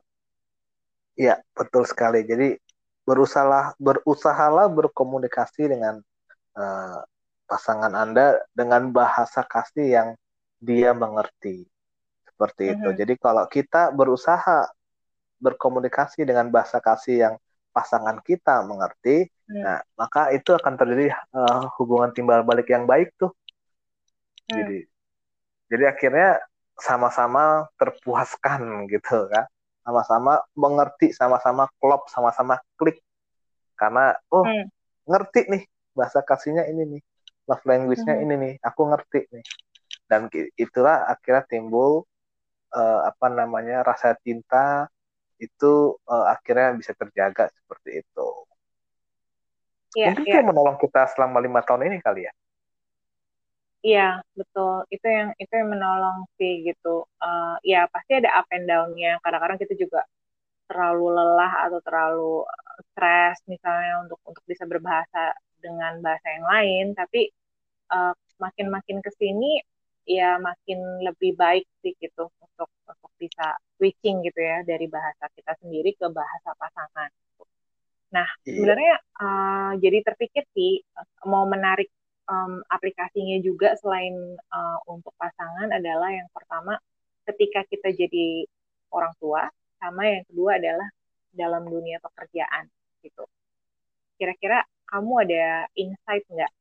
Iya 1.14 1.36
betul 1.54 1.86
sekali. 1.86 2.26
Jadi 2.26 2.58
berusahalah 3.06 3.78
berusahalah 3.78 4.72
berkomunikasi 4.72 5.70
dengan 5.70 6.02
uh, 6.58 7.00
pasangan 7.46 7.94
anda 7.94 8.42
dengan 8.56 8.90
bahasa 8.90 9.46
kasih 9.46 9.88
yang 9.88 10.10
dia 10.58 10.96
mengerti 10.96 11.68
seperti 12.26 12.64
mm 12.66 12.74
-hmm. 12.74 12.80
itu. 12.82 12.90
Jadi 12.98 13.14
kalau 13.22 13.46
kita 13.46 13.94
berusaha 13.94 14.66
berkomunikasi 15.44 16.24
dengan 16.24 16.48
bahasa 16.48 16.80
kasih 16.80 17.28
yang 17.28 17.36
pasangan 17.76 18.22
kita 18.24 18.64
mengerti, 18.64 19.28
hmm. 19.50 19.60
nah 19.60 19.82
maka 19.98 20.32
itu 20.32 20.56
akan 20.56 20.78
terjadi 20.78 21.12
uh, 21.34 21.68
hubungan 21.82 22.14
timbal 22.16 22.46
balik 22.46 22.70
yang 22.70 22.88
baik 22.88 23.12
tuh. 23.20 23.34
Hmm. 24.48 24.64
Jadi 24.64 24.80
jadi 25.68 25.84
akhirnya 25.90 26.30
sama-sama 26.78 27.66
terpuaskan 27.76 28.86
gitu 28.88 29.26
kan, 29.28 29.50
sama-sama 29.82 30.40
mengerti, 30.54 31.12
sama-sama 31.12 31.66
klop, 31.82 32.08
sama-sama 32.08 32.62
klik 32.78 33.02
karena 33.74 34.14
oh 34.30 34.46
hmm. 34.46 34.70
ngerti 35.10 35.50
nih 35.50 35.64
bahasa 35.98 36.22
kasihnya 36.22 36.70
ini 36.70 36.98
nih, 36.98 37.02
love 37.50 37.66
language-nya 37.66 38.16
hmm. 38.22 38.24
ini 38.24 38.34
nih, 38.38 38.54
aku 38.62 38.82
ngerti 38.86 39.20
nih, 39.34 39.46
dan 40.06 40.30
itulah 40.58 41.10
akhirnya 41.10 41.42
timbul 41.50 42.06
uh, 42.70 43.02
apa 43.10 43.34
namanya 43.34 43.82
rasa 43.82 44.14
cinta 44.22 44.93
itu 45.46 45.74
uh, 46.08 46.26
akhirnya 46.32 46.76
bisa 46.80 46.92
terjaga 46.96 47.52
seperti 47.52 48.04
itu. 48.06 48.30
Ya, 49.94 50.10
Mungkin 50.16 50.42
ya. 50.42 50.42
menolong 50.42 50.78
kita 50.82 51.06
selama 51.14 51.38
lima 51.38 51.62
tahun 51.62 51.86
ini 51.92 52.02
kali 52.02 52.26
ya. 52.26 52.34
Iya 53.84 54.24
betul 54.32 54.88
itu 54.88 55.04
yang 55.04 55.36
itu 55.36 55.52
yang 55.52 55.70
menolong 55.76 56.24
sih 56.40 56.64
gitu. 56.64 57.04
Uh, 57.20 57.60
ya 57.68 57.84
pasti 57.92 58.16
ada 58.16 58.32
up 58.40 58.48
and 58.56 58.64
down-nya. 58.64 59.20
Kadang-kadang 59.20 59.60
kita 59.60 59.76
juga 59.76 60.08
terlalu 60.72 61.12
lelah 61.12 61.68
atau 61.68 61.80
terlalu 61.84 62.34
eh, 62.48 62.80
stres 62.96 63.38
misalnya 63.52 64.08
untuk 64.08 64.20
untuk 64.24 64.44
bisa 64.48 64.64
berbahasa 64.64 65.36
dengan 65.60 66.00
bahasa 66.00 66.28
yang 66.32 66.48
lain. 66.48 66.86
Tapi 66.96 67.28
uh, 67.92 68.16
makin 68.40 68.68
makin 68.72 68.98
ke 69.04 69.12
sini 69.20 69.60
ya 70.04 70.36
makin 70.40 70.80
lebih 71.04 71.36
baik 71.40 71.66
sih 71.80 71.96
gitu 72.00 72.28
untuk 72.28 72.70
untuk 72.88 73.12
bisa 73.16 73.56
switching 73.80 74.24
gitu 74.28 74.40
ya 74.40 74.62
dari 74.68 74.88
bahasa 74.92 75.32
kita 75.32 75.56
sendiri 75.64 75.96
ke 75.96 76.08
bahasa 76.12 76.52
pasangan. 76.60 77.10
Nah 78.14 78.28
iya. 78.46 78.54
sebenarnya 78.54 78.96
uh, 79.20 79.72
jadi 79.80 80.00
terpikir 80.06 80.44
sih 80.54 80.84
mau 81.26 81.48
menarik 81.50 81.90
um, 82.30 82.62
aplikasinya 82.68 83.40
juga 83.42 83.74
selain 83.80 84.14
uh, 84.54 84.80
untuk 84.92 85.16
pasangan 85.18 85.72
adalah 85.72 86.12
yang 86.14 86.30
pertama 86.30 86.78
ketika 87.24 87.64
kita 87.68 87.90
jadi 87.96 88.46
orang 88.92 89.16
tua 89.18 89.48
sama 89.80 90.06
yang 90.08 90.24
kedua 90.30 90.60
adalah 90.60 90.88
dalam 91.34 91.66
dunia 91.66 91.98
pekerjaan 92.00 92.70
gitu. 93.02 93.26
Kira-kira 94.20 94.62
kamu 94.88 95.14
ada 95.26 95.66
insight 95.74 96.24
nggak 96.30 96.52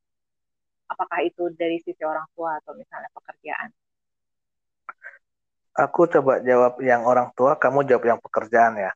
apakah 0.93 1.19
itu 1.25 1.49
dari 1.57 1.81
sisi 1.81 2.05
orang 2.05 2.25
tua 2.37 2.61
atau 2.61 2.77
misalnya 2.77 3.09
pekerjaan? 3.11 3.69
Aku 5.73 6.05
coba 6.05 6.37
jawab 6.45 6.77
yang 6.85 7.01
orang 7.01 7.33
tua, 7.33 7.57
kamu 7.57 7.89
jawab 7.89 8.05
yang 8.05 8.19
pekerjaan 8.21 8.77
ya. 8.77 8.91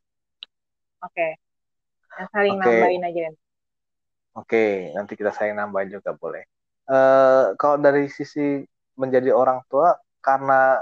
Oke. 1.02 1.14
Okay. 1.14 1.32
Yang 2.22 2.30
saling 2.34 2.56
okay. 2.62 2.70
nambahin 2.70 3.04
aja. 3.04 3.22
Oke, 3.26 3.34
okay. 4.38 4.72
nanti 4.94 5.14
kita 5.18 5.34
saling 5.34 5.58
nambahin 5.58 5.98
juga 5.98 6.14
boleh. 6.14 6.46
Uh, 6.86 7.58
kalau 7.58 7.82
dari 7.82 8.06
sisi 8.14 8.62
menjadi 8.94 9.34
orang 9.34 9.66
tua, 9.66 9.98
karena 10.22 10.78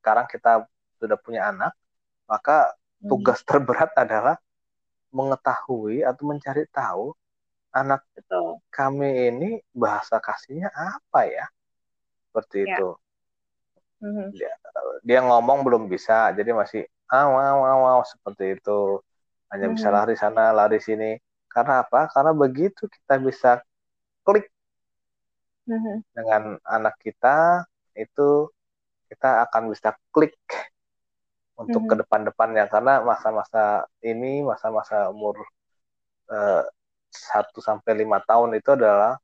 sekarang 0.00 0.24
kita 0.28 0.64
sudah 0.96 1.20
punya 1.20 1.52
anak, 1.52 1.76
maka 2.24 2.72
hmm. 3.04 3.12
tugas 3.12 3.44
terberat 3.48 3.92
adalah 4.00 4.40
mengetahui 5.12 6.02
atau 6.02 6.22
mencari 6.26 6.64
tahu 6.72 7.12
anak 7.74 8.06
Betul. 8.14 8.62
kami 8.70 9.34
ini 9.34 9.50
bahasa 9.74 10.22
kasihnya 10.22 10.70
apa 10.70 11.26
ya 11.26 11.46
seperti 12.30 12.62
ya. 12.62 12.78
itu 12.78 12.88
mm-hmm. 13.98 14.28
dia, 14.30 14.52
dia 15.02 15.20
ngomong 15.26 15.66
belum 15.66 15.90
bisa 15.90 16.30
jadi 16.38 16.54
masih 16.54 16.86
ah 17.10 17.26
wow 17.26 17.66
wow, 17.66 17.78
wow 17.82 18.00
seperti 18.06 18.56
itu 18.56 19.02
hanya 19.50 19.68
mm-hmm. 19.70 19.76
bisa 19.76 19.88
lari 19.90 20.14
sana 20.14 20.54
lari 20.54 20.78
sini 20.78 21.18
karena 21.50 21.82
apa 21.82 22.06
karena 22.14 22.30
begitu 22.30 22.86
kita 22.86 23.14
bisa 23.18 23.50
klik 24.22 24.46
mm-hmm. 25.66 25.96
dengan 26.14 26.42
anak 26.62 26.94
kita 27.02 27.66
itu 27.98 28.50
kita 29.10 29.46
akan 29.50 29.74
bisa 29.74 29.94
klik 30.14 30.38
untuk 31.54 31.86
mm-hmm. 31.86 31.90
ke 31.90 32.02
depan-depannya 32.06 32.64
karena 32.70 33.02
masa-masa 33.02 33.86
ini 34.02 34.42
masa-masa 34.42 35.10
umur 35.10 35.38
uh, 36.30 36.66
satu 37.14 37.62
sampai 37.62 37.94
lima 38.02 38.18
tahun 38.26 38.58
itu 38.58 38.74
adalah 38.74 39.16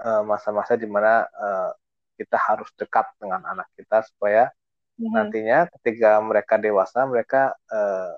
eh, 0.00 0.22
masa-masa 0.22 0.76
uh, 0.76 0.80
di 0.80 0.88
mana 0.88 1.24
uh, 1.24 1.70
kita 2.14 2.38
harus 2.38 2.70
dekat 2.76 3.08
dengan 3.18 3.42
anak 3.48 3.66
kita 3.74 4.04
supaya 4.06 4.52
mm-hmm. 5.00 5.12
nantinya 5.12 5.58
ketika 5.80 6.20
mereka 6.22 6.54
dewasa 6.60 7.02
mereka 7.08 7.56
uh, 7.72 8.14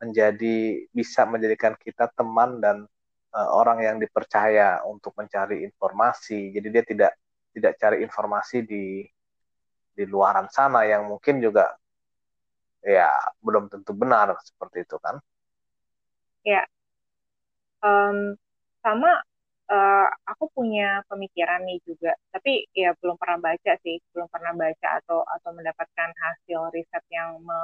menjadi 0.00 0.88
bisa 0.90 1.28
menjadikan 1.28 1.76
kita 1.76 2.08
teman 2.16 2.58
dan 2.58 2.88
uh, 3.36 3.48
orang 3.52 3.84
yang 3.84 3.96
dipercaya 4.00 4.80
untuk 4.88 5.12
mencari 5.14 5.62
informasi. 5.62 6.50
Jadi 6.56 6.68
dia 6.72 6.84
tidak 6.84 7.12
tidak 7.52 7.72
cari 7.76 8.00
informasi 8.00 8.64
di 8.64 9.04
di 9.90 10.04
luaran 10.08 10.48
sana 10.48 10.88
yang 10.88 11.04
mungkin 11.04 11.42
juga 11.44 11.76
ya 12.80 13.12
belum 13.44 13.68
tentu 13.68 13.92
benar 13.92 14.32
seperti 14.40 14.88
itu 14.88 14.96
kan. 14.96 15.20
Ya, 16.40 16.64
um, 17.84 18.36
sama 18.80 19.10
uh, 19.70 20.08
aku 20.26 20.50
punya 20.52 21.00
pemikiran 21.06 21.62
nih 21.64 21.78
juga. 21.86 22.12
Tapi 22.34 22.66
ya 22.74 22.92
belum 22.98 23.16
pernah 23.20 23.38
baca 23.40 23.72
sih 23.84 23.96
belum 24.12 24.28
pernah 24.32 24.52
baca 24.56 24.88
atau 25.02 25.22
atau 25.24 25.50
mendapatkan 25.54 26.10
hasil 26.12 26.60
riset 26.74 27.04
yang 27.12 27.38
me 27.40 27.60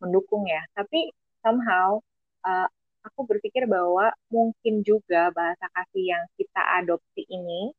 mendukung 0.00 0.44
ya. 0.48 0.62
Tapi 0.76 1.12
somehow 1.44 2.00
uh, 2.44 2.68
aku 3.04 3.20
berpikir 3.28 3.64
bahwa 3.68 4.12
mungkin 4.28 4.84
juga 4.84 5.32
bahasa 5.32 5.66
kasih 5.72 6.04
yang 6.16 6.24
kita 6.36 6.62
adopsi 6.80 7.24
ini 7.28 7.72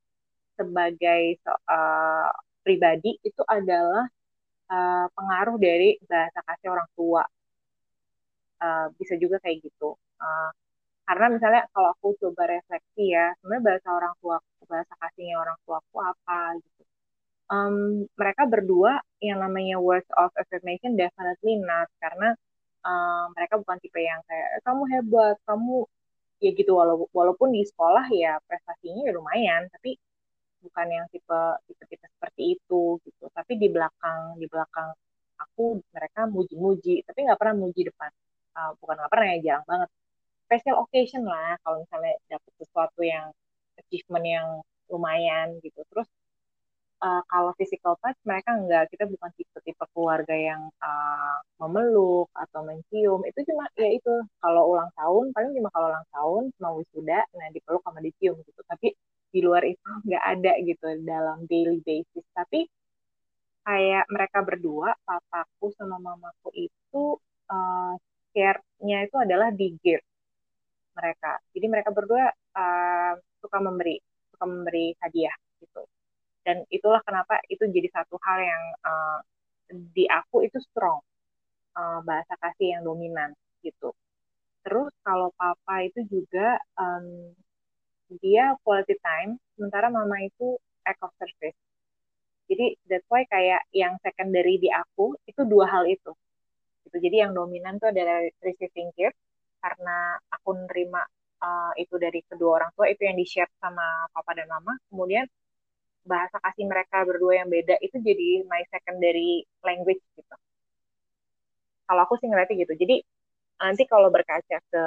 sebagai 0.58 1.42
uh, 1.70 2.30
pribadi 2.62 3.18
itu 3.26 3.42
adalah 3.50 4.06
uh, 4.70 5.06
pengaruh 5.18 5.58
dari 5.58 5.98
bahasa 6.06 6.40
kasih 6.46 6.70
orang 6.74 6.90
tua. 6.98 7.24
Uh, 8.62 8.94
bisa 9.02 9.18
juga 9.18 9.42
kayak 9.42 9.66
gitu. 9.66 9.98
Uh, 10.22 10.54
karena 11.12 11.28
misalnya 11.28 11.62
kalau 11.76 11.92
aku 11.92 12.08
coba 12.24 12.48
refleksi 12.48 13.12
ya 13.12 13.36
sebenarnya 13.44 13.64
bahasa 13.68 13.90
orang 14.00 14.14
tua 14.24 14.38
bahasa 14.72 14.94
kasihnya 14.96 15.36
orang 15.44 15.58
tua 15.68 15.84
aku 15.84 15.98
apa 16.00 16.40
gitu. 16.64 16.84
Um, 17.52 18.08
mereka 18.16 18.48
berdua 18.48 19.04
yang 19.20 19.44
namanya 19.44 19.76
words 19.76 20.08
of 20.16 20.32
affirmation 20.40 20.96
definitely 20.96 21.60
not. 21.60 21.92
Karena 22.00 22.32
uh, 22.88 23.28
mereka 23.36 23.60
bukan 23.60 23.76
tipe 23.84 24.00
yang 24.00 24.24
kayak 24.24 24.48
eh, 24.56 24.62
kamu 24.64 24.84
hebat 24.88 25.36
kamu 25.44 25.84
ya 26.40 26.50
gitu. 26.56 26.72
Walaupun 26.80 27.08
walaupun 27.12 27.50
di 27.60 27.68
sekolah 27.68 28.08
ya 28.16 28.40
prestasinya 28.48 29.02
ya 29.04 29.12
lumayan 29.12 29.68
tapi 29.68 30.00
bukan 30.64 30.88
yang 30.96 31.06
tipe 31.12 31.40
tipe 31.68 31.84
tipe 31.92 32.08
seperti 32.08 32.56
itu 32.56 33.04
gitu. 33.04 33.28
Tapi 33.36 33.60
di 33.60 33.68
belakang 33.68 34.40
di 34.40 34.48
belakang 34.48 34.96
aku 35.44 35.84
mereka 35.92 36.24
muji-muji 36.32 37.04
tapi 37.04 37.20
nggak 37.28 37.40
pernah 37.42 37.56
muji 37.60 37.84
depan. 37.92 38.12
Uh, 38.56 38.72
bukan 38.80 38.96
nggak 38.96 39.12
pernah 39.12 39.28
ya 39.36 39.38
jarang 39.44 39.66
banget 39.68 39.92
special 40.52 40.84
occasion 40.84 41.24
lah 41.24 41.56
kalau 41.64 41.80
misalnya 41.80 42.12
dapat 42.28 42.52
sesuatu 42.60 43.00
yang 43.08 43.32
achievement 43.80 44.28
yang 44.28 44.48
lumayan 44.92 45.56
gitu. 45.64 45.80
Terus 45.88 46.12
uh, 47.00 47.24
kalau 47.32 47.56
physical 47.56 47.96
touch 48.04 48.20
mereka 48.28 48.60
enggak 48.60 48.92
kita 48.92 49.08
bukan 49.08 49.32
tipe-tipe 49.40 49.86
keluarga 49.96 50.36
yang 50.36 50.68
uh, 50.84 51.40
memeluk 51.64 52.28
atau 52.36 52.68
mencium. 52.68 53.24
Itu 53.24 53.48
cuma 53.48 53.72
ya 53.80 53.96
itu 53.96 54.12
kalau 54.44 54.76
ulang 54.76 54.92
tahun 55.00 55.32
paling 55.32 55.56
cuma 55.56 55.72
kalau 55.72 55.88
ulang 55.88 56.08
tahun 56.12 56.44
mau 56.60 56.76
wisuda 56.76 57.24
nah 57.32 57.48
dipeluk 57.56 57.80
sama 57.88 58.04
dicium 58.04 58.36
gitu. 58.44 58.62
Tapi 58.68 58.92
di 59.32 59.40
luar 59.40 59.64
itu 59.64 59.80
nggak 60.12 60.24
ada 60.36 60.52
gitu 60.68 60.86
dalam 61.08 61.48
daily 61.48 61.80
basis. 61.80 62.28
Tapi 62.36 62.68
kayak 63.64 64.04
mereka 64.12 64.44
berdua 64.44 65.00
papaku 65.08 65.72
sama 65.80 65.96
mamaku 65.96 66.50
itu 66.68 67.04
uh, 67.48 67.94
care-nya 68.36 69.06
itu 69.08 69.16
adalah 69.16 69.54
di 69.54 69.76
gift 69.80 70.11
mereka 70.96 71.40
jadi 71.56 71.66
mereka 71.68 71.90
berdua 71.94 72.32
uh, 72.56 73.14
suka 73.40 73.58
memberi 73.60 73.98
suka 74.36 74.46
memberi 74.48 74.96
hadiah 75.00 75.36
gitu 75.62 75.84
dan 76.42 76.66
itulah 76.74 77.02
kenapa 77.06 77.38
itu 77.48 77.64
jadi 77.70 77.88
satu 77.94 78.18
hal 78.18 78.40
yang 78.42 78.64
uh, 78.82 79.20
di 79.72 80.10
aku 80.10 80.44
itu 80.44 80.58
strong 80.72 81.00
uh, 81.78 82.00
bahasa 82.04 82.34
kasih 82.42 82.80
yang 82.80 82.84
dominan 82.84 83.32
gitu 83.62 83.94
terus 84.62 84.94
kalau 85.06 85.34
papa 85.38 85.86
itu 85.86 86.06
juga 86.10 86.58
um, 86.78 87.34
dia 88.20 88.60
quality 88.68 89.00
time, 89.00 89.40
sementara 89.56 89.88
mama 89.88 90.20
itu 90.20 90.60
act 90.84 91.00
of 91.00 91.16
service. 91.16 91.56
Jadi 92.52 92.76
that's 92.92 93.08
why 93.08 93.24
kayak 93.32 93.64
yang 93.72 93.96
secondary 94.04 94.60
di 94.60 94.68
aku 94.68 95.16
itu 95.24 95.48
dua 95.48 95.72
hal 95.72 95.88
itu. 95.88 96.12
Gitu. 96.84 96.98
Jadi 97.00 97.16
yang 97.24 97.32
dominan 97.32 97.80
tuh 97.80 97.96
adalah 97.96 98.20
receiving 98.44 98.92
gift 99.00 99.16
karena 99.64 100.18
aku 100.34 100.50
nerima 100.66 101.02
uh, 101.42 101.72
itu 101.78 101.96
dari 102.02 102.20
kedua 102.26 102.62
orang 102.62 102.72
tua 102.76 102.90
itu 102.90 103.02
yang 103.06 103.16
di 103.16 103.26
share 103.30 103.52
sama 103.62 104.10
papa 104.12 104.32
dan 104.36 104.50
mama. 104.50 104.74
Kemudian 104.90 105.26
bahasa 106.02 106.42
kasih 106.42 106.66
mereka 106.66 107.06
berdua 107.06 107.46
yang 107.46 107.50
beda 107.50 107.78
itu 107.86 108.02
jadi 108.02 108.44
my 108.50 108.66
secondary 108.74 109.46
language 109.62 110.02
gitu. 110.18 110.36
Kalau 111.86 112.02
aku 112.06 112.18
sih 112.20 112.28
ngeliatnya 112.28 112.66
gitu. 112.66 112.74
Jadi 112.76 112.96
nanti 113.62 113.84
kalau 113.86 114.10
berkaca 114.10 114.58
ke 114.58 114.84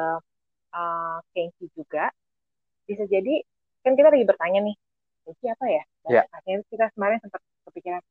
uh, 0.74 1.18
Kenki 1.30 1.70
juga, 1.78 2.10
bisa 2.88 3.06
jadi 3.06 3.40
kan 3.84 3.92
kita 3.94 4.08
lagi 4.10 4.26
bertanya 4.26 4.60
nih 4.64 4.76
Kenji 5.24 5.46
apa 5.48 5.66
ya 5.68 5.82
yeah. 6.08 6.24
akhirnya 6.32 6.64
kita 6.68 6.84
kemarin 6.92 7.18
sempat 7.20 7.40
kepikiran 7.68 8.02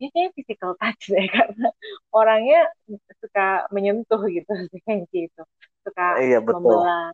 ya 0.00 0.08
kayaknya 0.12 0.30
physical 0.36 0.72
touch 0.80 1.02
deh 1.12 1.26
karena 1.36 1.68
orangnya 2.12 2.60
suka 3.20 3.68
menyentuh 3.72 4.20
gitu 4.28 4.52
si 4.72 4.78
Kenji 4.84 5.28
itu 5.28 5.42
suka 5.82 6.06
iya, 6.22 6.38
betul. 6.38 6.62
membelah 6.62 7.10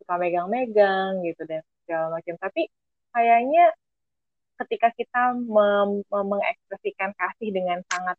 suka 0.00 0.14
megang-megang 0.16 1.20
gitu 1.24 1.42
dan 1.44 1.60
segala 1.84 2.18
macam 2.18 2.34
tapi 2.40 2.66
kayaknya 3.12 3.64
ketika 4.64 4.88
kita 4.96 5.22
mem 5.36 6.04
mengekspresikan 6.08 7.16
kasih 7.16 7.48
dengan 7.52 7.80
sangat 7.88 8.16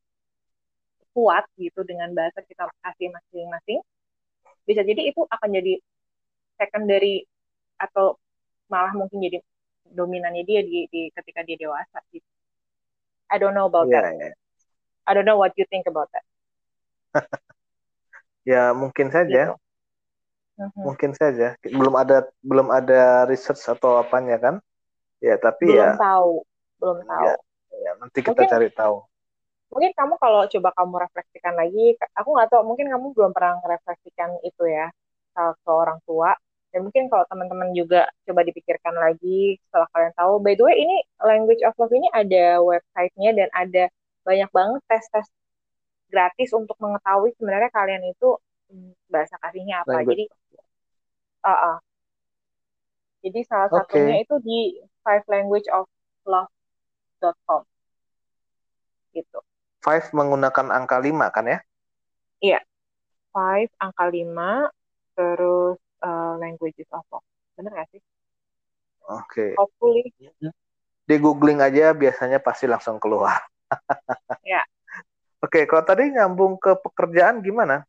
kuat 1.12 1.44
gitu 1.60 1.84
dengan 1.84 2.10
bahasa 2.16 2.40
kita 2.46 2.66
kasih 2.82 3.12
masing-masing 3.12 3.80
bisa 4.66 4.82
jadi 4.86 5.02
itu 5.12 5.22
akan 5.28 5.50
jadi 5.52 5.74
secondary 6.56 7.26
atau 7.82 8.16
malah 8.70 8.94
mungkin 8.94 9.20
jadi 9.20 9.42
dominannya 9.92 10.46
dia 10.48 10.62
di, 10.64 10.88
di 10.88 11.12
ketika 11.12 11.44
dia 11.44 11.58
dewasa 11.60 12.00
gitu. 12.14 12.26
I 13.28 13.40
don't 13.40 13.56
know 13.56 13.68
about 13.68 13.90
yeah, 13.92 14.06
that. 14.06 14.16
Yeah. 14.16 14.36
I 15.08 15.12
don't 15.18 15.28
know 15.28 15.40
what 15.40 15.56
you 15.58 15.66
think 15.68 15.88
about 15.90 16.08
that. 16.14 16.26
ya 18.52 18.72
mungkin 18.72 19.12
saja. 19.12 19.52
Gitu. 19.52 19.56
Mungkin 20.76 21.12
saja. 21.18 21.58
Belum 21.66 21.96
ada 21.98 22.28
belum 22.46 22.68
ada 22.70 23.26
research 23.26 23.66
atau 23.66 23.98
apanya 23.98 24.38
kan? 24.38 24.56
Ya 25.24 25.38
tapi 25.38 25.70
belum 25.70 25.78
ya. 25.78 25.90
Belum 25.94 26.02
tahu. 26.02 26.34
Belum 26.78 26.98
ya, 26.98 27.06
tahu. 27.08 27.24
Ya, 27.26 27.36
ya 27.72 27.92
nanti 27.98 28.20
kita 28.22 28.34
mungkin, 28.38 28.52
cari 28.52 28.70
tahu. 28.74 28.98
Mungkin 29.72 29.92
kamu 29.96 30.14
kalau 30.20 30.42
coba 30.52 30.70
kamu 30.76 30.94
refleksikan 31.08 31.54
lagi, 31.56 31.86
aku 32.14 32.30
nggak 32.36 32.50
tahu. 32.52 32.62
Mungkin 32.68 32.88
kamu 32.92 33.06
belum 33.16 33.32
pernah 33.32 33.58
refleksikan 33.64 34.38
itu 34.44 34.68
ya 34.68 34.92
ke 35.38 35.72
orang 35.72 35.98
tua 36.04 36.36
dan 36.72 36.88
mungkin 36.88 37.12
kalau 37.12 37.28
teman-teman 37.28 37.76
juga 37.76 38.08
coba 38.24 38.48
dipikirkan 38.48 38.96
lagi 38.96 39.60
setelah 39.68 39.88
kalian 39.92 40.14
tahu, 40.16 40.34
by 40.40 40.56
the 40.56 40.64
way 40.64 40.76
ini 40.80 41.04
Language 41.20 41.60
of 41.68 41.76
Love 41.76 41.92
ini 41.92 42.08
ada 42.16 42.64
websitenya 42.64 43.32
dan 43.36 43.50
ada 43.52 43.84
banyak 44.24 44.50
banget 44.56 44.82
tes-tes 44.88 45.28
gratis 46.08 46.50
untuk 46.56 46.80
mengetahui 46.80 47.36
sebenarnya 47.36 47.68
kalian 47.76 48.04
itu 48.08 48.40
bahasa 49.12 49.36
kasihnya 49.42 49.84
apa. 49.84 50.02
Language. 50.02 50.26
Jadi, 50.26 50.26
uh 51.46 51.52
-uh. 51.52 51.78
jadi 53.22 53.40
salah 53.46 53.70
okay. 53.70 53.80
satunya 53.86 54.18
itu 54.24 54.36
di 54.42 54.60
five 55.06 55.26
language 55.30 55.68
of 55.70 55.86
love.com 56.26 57.62
gitu. 59.12 59.40
Five 59.82 60.14
menggunakan 60.14 60.72
angka 60.72 61.02
lima 61.02 61.34
kan 61.34 61.50
ya? 61.50 61.60
Iya, 62.42 62.60
five 63.34 63.70
angka 63.82 64.06
lima, 64.10 64.70
terus 65.18 65.78
uh, 66.02 66.38
languages 66.38 66.90
of 66.94 67.06
love. 67.10 67.26
Bener 67.58 67.72
gak 67.74 67.90
sih? 67.94 68.02
Oke. 69.10 69.26
Okay. 69.28 69.52
Hopefully. 69.58 70.14
Di 71.06 71.16
googling 71.18 71.60
aja 71.60 71.92
biasanya 71.92 72.40
pasti 72.40 72.70
langsung 72.70 73.02
keluar. 73.02 73.42
ya. 74.46 74.62
Oke, 75.42 75.62
okay, 75.62 75.64
kalau 75.66 75.82
tadi 75.82 76.14
nyambung 76.14 76.62
ke 76.62 76.78
pekerjaan 76.78 77.42
gimana? 77.42 77.82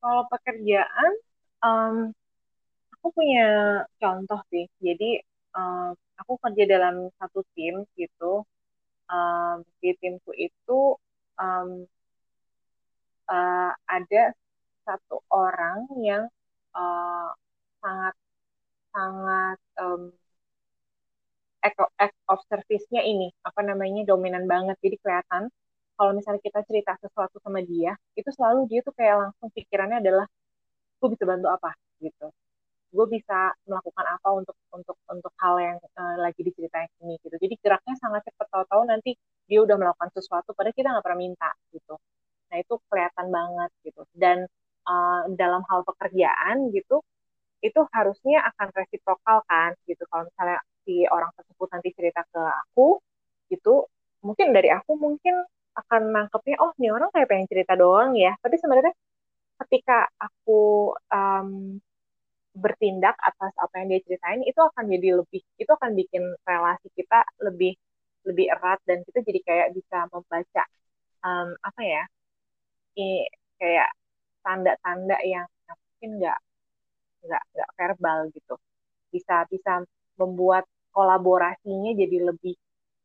Kalau 0.00 0.22
pekerjaan, 0.32 1.12
um, 1.64 1.96
aku 2.96 3.06
punya 3.16 3.44
contoh 4.00 4.40
sih. 4.52 4.64
Jadi 4.80 5.20
um, 5.56 5.92
aku 6.20 6.32
kerja 6.40 6.64
dalam 6.68 7.08
satu 7.20 7.40
tim 7.56 7.84
gitu. 7.96 8.44
Um, 9.10 9.66
di 9.82 9.90
timku 9.98 10.30
itu 10.38 10.94
um, 11.34 11.82
uh, 13.26 13.72
ada 13.90 14.22
satu 14.86 15.18
orang 15.34 15.90
yang 15.98 16.30
uh, 16.74 17.28
sangat 17.82 18.14
sangat 18.94 19.58
um, 19.82 20.14
act, 21.62 22.16
of 22.26 22.40
service-nya 22.50 23.02
ini 23.04 23.30
apa 23.46 23.60
namanya 23.62 24.02
dominan 24.08 24.44
banget 24.50 24.76
jadi 24.82 24.96
kelihatan 25.02 25.42
kalau 26.00 26.16
misalnya 26.16 26.40
kita 26.40 26.64
cerita 26.64 26.96
sesuatu 26.96 27.36
sama 27.44 27.60
dia 27.60 27.92
itu 28.16 28.32
selalu 28.32 28.64
dia 28.72 28.80
tuh 28.80 28.96
kayak 28.96 29.20
langsung 29.20 29.52
pikirannya 29.52 30.00
adalah 30.00 30.24
gue 30.96 31.08
bisa 31.12 31.24
bantu 31.28 31.48
apa? 31.52 31.70
gitu. 32.00 32.26
Gue 32.96 33.06
bisa 33.12 33.52
melakukan 33.68 34.06
apa 34.08 34.28
untuk 34.32 34.56
untuk 34.72 34.96
untuk 35.12 35.32
hal 35.36 35.54
yang 35.60 35.76
uh, 36.00 36.16
lagi 36.24 36.40
diceritain 36.40 36.88
ini? 37.04 37.20
gitu. 37.20 37.36
Jadi 37.36 37.54
geraknya 37.60 37.94
sangat 38.00 38.24
cepat. 38.24 38.48
Tahu-tahu 38.48 38.82
nanti 38.88 39.12
dia 39.44 39.60
udah 39.60 39.76
melakukan 39.76 40.08
sesuatu 40.16 40.56
padahal 40.56 40.72
kita 40.72 40.88
nggak 40.88 41.04
pernah 41.04 41.20
minta 41.20 41.50
gitu. 41.76 41.94
Nah 42.48 42.56
itu 42.56 42.74
kelihatan 42.88 43.26
banget 43.28 43.70
gitu. 43.84 44.02
Dan 44.16 44.48
uh, 44.88 45.22
dalam 45.36 45.60
hal 45.68 45.84
pekerjaan 45.84 46.72
gitu 46.72 47.04
itu 47.60 47.80
harusnya 47.92 48.40
akan 48.56 48.68
resiprokal 48.72 49.44
kan 49.44 49.76
gitu. 49.84 50.00
Kalau 50.08 50.24
misalnya 50.24 50.64
si 50.88 51.04
orang 51.12 51.28
tersebut 51.36 51.68
nanti 51.68 51.88
cerita 51.92 52.24
ke 52.32 52.40
aku 52.40 52.96
gitu 53.52 53.84
mungkin 54.24 54.52
dari 54.56 54.68
aku 54.72 54.96
mungkin 54.96 55.44
akan 55.80 56.02
nangkepnya 56.14 56.56
oh 56.62 56.70
ini 56.78 56.88
orang 56.96 57.10
kayak 57.14 57.28
pengen 57.30 57.48
cerita 57.50 57.72
doang 57.78 58.10
ya. 58.18 58.32
Tapi 58.42 58.56
sebenarnya 58.62 58.94
ketika 59.60 60.08
aku 60.16 60.92
um, 61.12 61.80
bertindak 62.56 63.14
atas 63.22 63.52
apa 63.62 63.74
yang 63.80 63.88
dia 63.94 64.00
ceritain 64.06 64.42
itu 64.42 64.58
akan 64.58 64.84
jadi 64.90 65.08
lebih 65.22 65.42
itu 65.62 65.70
akan 65.70 65.92
bikin 65.94 66.22
relasi 66.42 66.88
kita 66.98 67.22
lebih 67.46 67.72
lebih 68.26 68.46
erat 68.52 68.80
dan 68.88 69.00
kita 69.06 69.22
jadi 69.22 69.40
kayak 69.46 69.68
bisa 69.76 69.98
membaca 70.12 70.64
um, 71.24 71.48
apa 71.62 71.82
ya 71.84 72.02
ini 72.98 73.24
kayak 73.60 73.88
tanda-tanda 74.44 75.16
yang 75.24 75.46
mungkin 75.68 76.10
nggak 76.20 76.38
nggak 77.24 77.42
nggak 77.54 77.70
verbal 77.78 78.18
gitu. 78.32 78.54
Bisa 79.12 79.44
bisa 79.52 79.84
membuat 80.20 80.64
kolaborasinya 80.90 81.92
jadi 81.94 82.18
lebih 82.32 82.54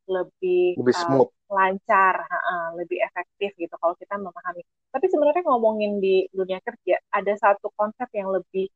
lebih, 0.06 0.78
lebih 0.78 0.96
smooth, 0.96 1.30
uh, 1.30 1.54
lancar, 1.54 2.26
uh, 2.30 2.70
lebih 2.78 3.02
efektif 3.02 3.54
gitu 3.58 3.74
kalau 3.78 3.94
kita 3.98 4.16
memahami. 4.18 4.62
Tapi 4.94 5.06
sebenarnya 5.10 5.44
ngomongin 5.46 5.98
di 6.00 6.26
dunia 6.32 6.62
kerja 6.62 7.02
ada 7.12 7.34
satu 7.36 7.74
konsep 7.74 8.08
yang 8.14 8.30
lebih 8.32 8.70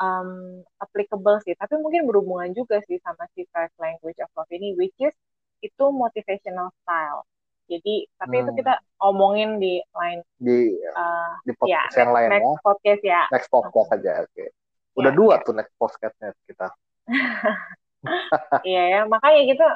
um, 0.00 0.60
applicable 0.80 1.38
sih, 1.44 1.54
tapi 1.54 1.76
mungkin 1.78 2.08
berhubungan 2.08 2.50
juga 2.56 2.80
sih 2.88 2.96
sama 3.04 3.28
si 3.36 3.44
five 3.52 3.72
language 3.76 4.18
of 4.24 4.32
love 4.34 4.50
ini, 4.50 4.72
which 4.74 4.96
is 5.00 5.14
itu 5.60 5.84
motivational 5.92 6.72
style. 6.82 7.28
Jadi, 7.70 8.02
tapi 8.18 8.34
hmm. 8.34 8.42
itu 8.42 8.50
kita 8.64 8.74
omongin 8.98 9.62
di 9.62 9.78
lain 9.94 10.26
di 10.42 10.74
uh, 10.90 11.38
di 11.46 11.54
podcast 11.54 11.94
ya, 11.94 12.02
yang 12.02 12.10
lain 12.10 12.28
next 12.34 12.50
ya. 12.50 12.58
podcast 12.66 13.02
ya. 13.06 13.22
Next 13.30 13.48
podcast 13.52 13.88
hmm. 13.88 13.96
aja, 14.00 14.12
oke. 14.26 14.32
Okay. 14.34 14.48
Udah 14.98 15.12
ya, 15.14 15.16
dua 15.16 15.34
ya. 15.38 15.44
tuh 15.46 15.54
next 15.54 15.74
podcastnya 15.78 16.28
kita. 16.48 16.66
Iya 18.64 18.82
ya, 18.88 19.00
makanya 19.04 19.42
kita 19.44 19.66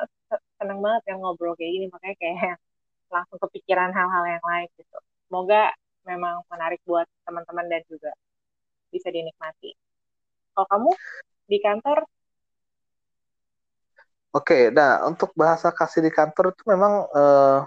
seneng 0.65 0.81
banget 0.81 1.13
yang 1.13 1.21
ngobrol 1.21 1.53
kayak 1.53 1.73
gini, 1.77 1.87
makanya 1.93 2.17
kayak 2.17 2.57
langsung 3.15 3.37
kepikiran 3.37 3.93
hal-hal 3.93 4.25
yang 4.25 4.41
lain 4.41 4.69
gitu. 4.81 4.97
Semoga 5.29 5.69
memang 6.09 6.41
menarik 6.49 6.81
buat 6.89 7.05
teman-teman 7.29 7.69
dan 7.69 7.85
juga 7.85 8.17
bisa 8.89 9.13
dinikmati. 9.13 9.77
Kalau 10.57 10.67
kamu 10.73 10.91
di 11.45 11.59
kantor? 11.61 11.99
Oke, 14.35 14.73
nah 14.73 15.05
untuk 15.05 15.31
bahasa 15.37 15.69
kasih 15.69 16.01
di 16.01 16.11
kantor 16.11 16.57
itu 16.57 16.63
memang 16.67 17.07
uh, 17.13 17.63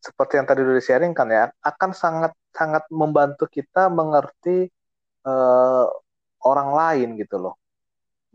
seperti 0.00 0.38
yang 0.38 0.46
tadi 0.46 0.62
udah 0.62 0.76
di-sharing 0.78 1.12
kan 1.12 1.28
ya, 1.28 1.50
akan 1.60 1.90
sangat 1.92 2.32
sangat 2.54 2.86
membantu 2.88 3.44
kita 3.50 3.92
mengerti 3.92 4.70
uh, 5.28 5.84
orang 6.46 6.70
lain 6.72 7.08
gitu 7.20 7.36
loh 7.36 7.60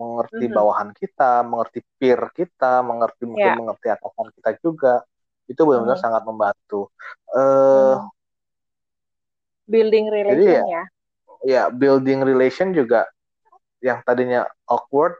mengerti 0.01 0.49
mm-hmm. 0.49 0.57
bawahan 0.57 0.89
kita, 0.97 1.45
mengerti 1.45 1.79
peer 2.01 2.21
kita, 2.33 2.81
mengerti 2.81 3.23
mungkin 3.29 3.53
yeah. 3.53 3.59
mengerti 3.61 3.87
atasan 3.93 4.27
kita 4.33 4.51
juga, 4.57 5.05
itu 5.45 5.61
benar-benar 5.61 6.01
mm-hmm. 6.01 6.01
sangat 6.01 6.23
membantu. 6.25 6.89
Uh, 7.29 8.01
Building 9.69 10.09
relation 10.09 10.65
ya, 10.65 10.65
ya 10.65 10.83
ya 11.41 11.73
building 11.73 12.21
relation 12.21 12.69
juga 12.71 13.09
yang 13.81 14.01
tadinya 14.05 14.45
awkward 14.69 15.17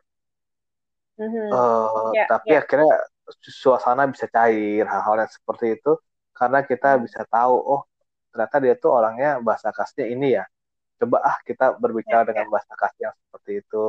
mm-hmm. 1.17 1.49
uh, 1.49 2.13
yeah, 2.13 2.29
tapi 2.29 2.53
yeah. 2.53 2.61
akhirnya 2.61 2.93
suasana 3.41 4.05
bisa 4.09 4.29
cair 4.29 4.85
hal-hal 4.85 5.25
yang 5.25 5.31
seperti 5.33 5.81
itu 5.81 5.97
karena 6.37 6.61
kita 6.61 6.97
mm-hmm. 6.97 7.05
bisa 7.09 7.21
tahu 7.25 7.57
oh 7.57 7.81
ternyata 8.31 8.55
dia 8.63 8.73
tuh 8.77 8.91
orangnya 8.93 9.41
bahasa 9.41 9.73
khasnya 9.73 10.07
ini 10.07 10.37
ya 10.37 10.45
coba 11.01 11.25
ah 11.25 11.37
kita 11.41 11.73
berbicara 11.81 12.21
yeah, 12.21 12.29
dengan 12.29 12.45
yeah. 12.47 12.53
bahasa 12.53 12.73
khas 12.77 12.93
yang 13.01 13.13
seperti 13.17 13.65
itu 13.65 13.85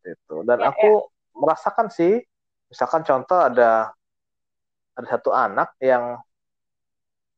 seperti 0.00 0.16
itu 0.16 0.36
dan 0.48 0.64
yeah, 0.64 0.72
aku 0.72 0.90
yeah. 1.04 1.36
merasakan 1.36 1.86
sih 1.92 2.24
misalkan 2.72 3.04
contoh 3.04 3.36
ada 3.36 3.92
ada 4.96 5.06
satu 5.06 5.28
anak 5.36 5.76
yang 5.84 6.16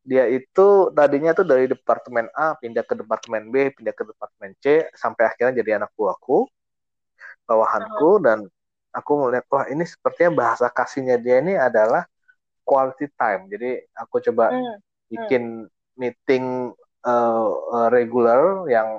dia 0.03 0.31
itu 0.31 0.91
tadinya 0.95 1.35
tuh 1.35 1.47
dari 1.47 1.67
departemen 1.67 2.27
A 2.35 2.55
pindah 2.59 2.87
ke 2.87 2.95
departemen 2.95 3.51
B 3.51 3.75
pindah 3.75 3.95
ke 3.95 4.03
departemen 4.07 4.55
C 4.63 4.87
sampai 4.95 5.31
akhirnya 5.31 5.63
jadi 5.63 5.83
anak 5.83 5.91
buahku 5.99 6.47
bawahanku 7.47 8.19
uh-huh. 8.19 8.23
dan 8.23 8.39
aku 8.95 9.11
melihat 9.27 9.47
wah 9.51 9.67
ini 9.67 9.83
sepertinya 9.83 10.47
bahasa 10.47 10.71
kasihnya 10.71 11.19
dia 11.19 11.39
ini 11.43 11.59
adalah 11.59 12.07
quality 12.63 13.11
time 13.15 13.47
jadi 13.51 13.83
aku 13.95 14.23
coba 14.31 14.51
uh-huh. 14.51 14.79
bikin 15.11 15.67
meeting 15.95 16.75
uh, 17.07 17.47
regular 17.91 18.67
yang 18.67 18.99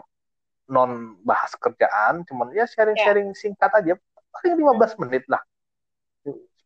non 0.72 1.20
bahas 1.24 1.52
kerjaan 1.60 2.24
cuman 2.24 2.56
ya 2.56 2.64
sharing-sharing 2.68 3.32
yeah. 3.32 3.40
singkat 3.40 3.72
aja 3.74 3.94
paling 4.32 4.56
15 4.60 5.02
menit 5.04 5.24
lah 5.28 5.42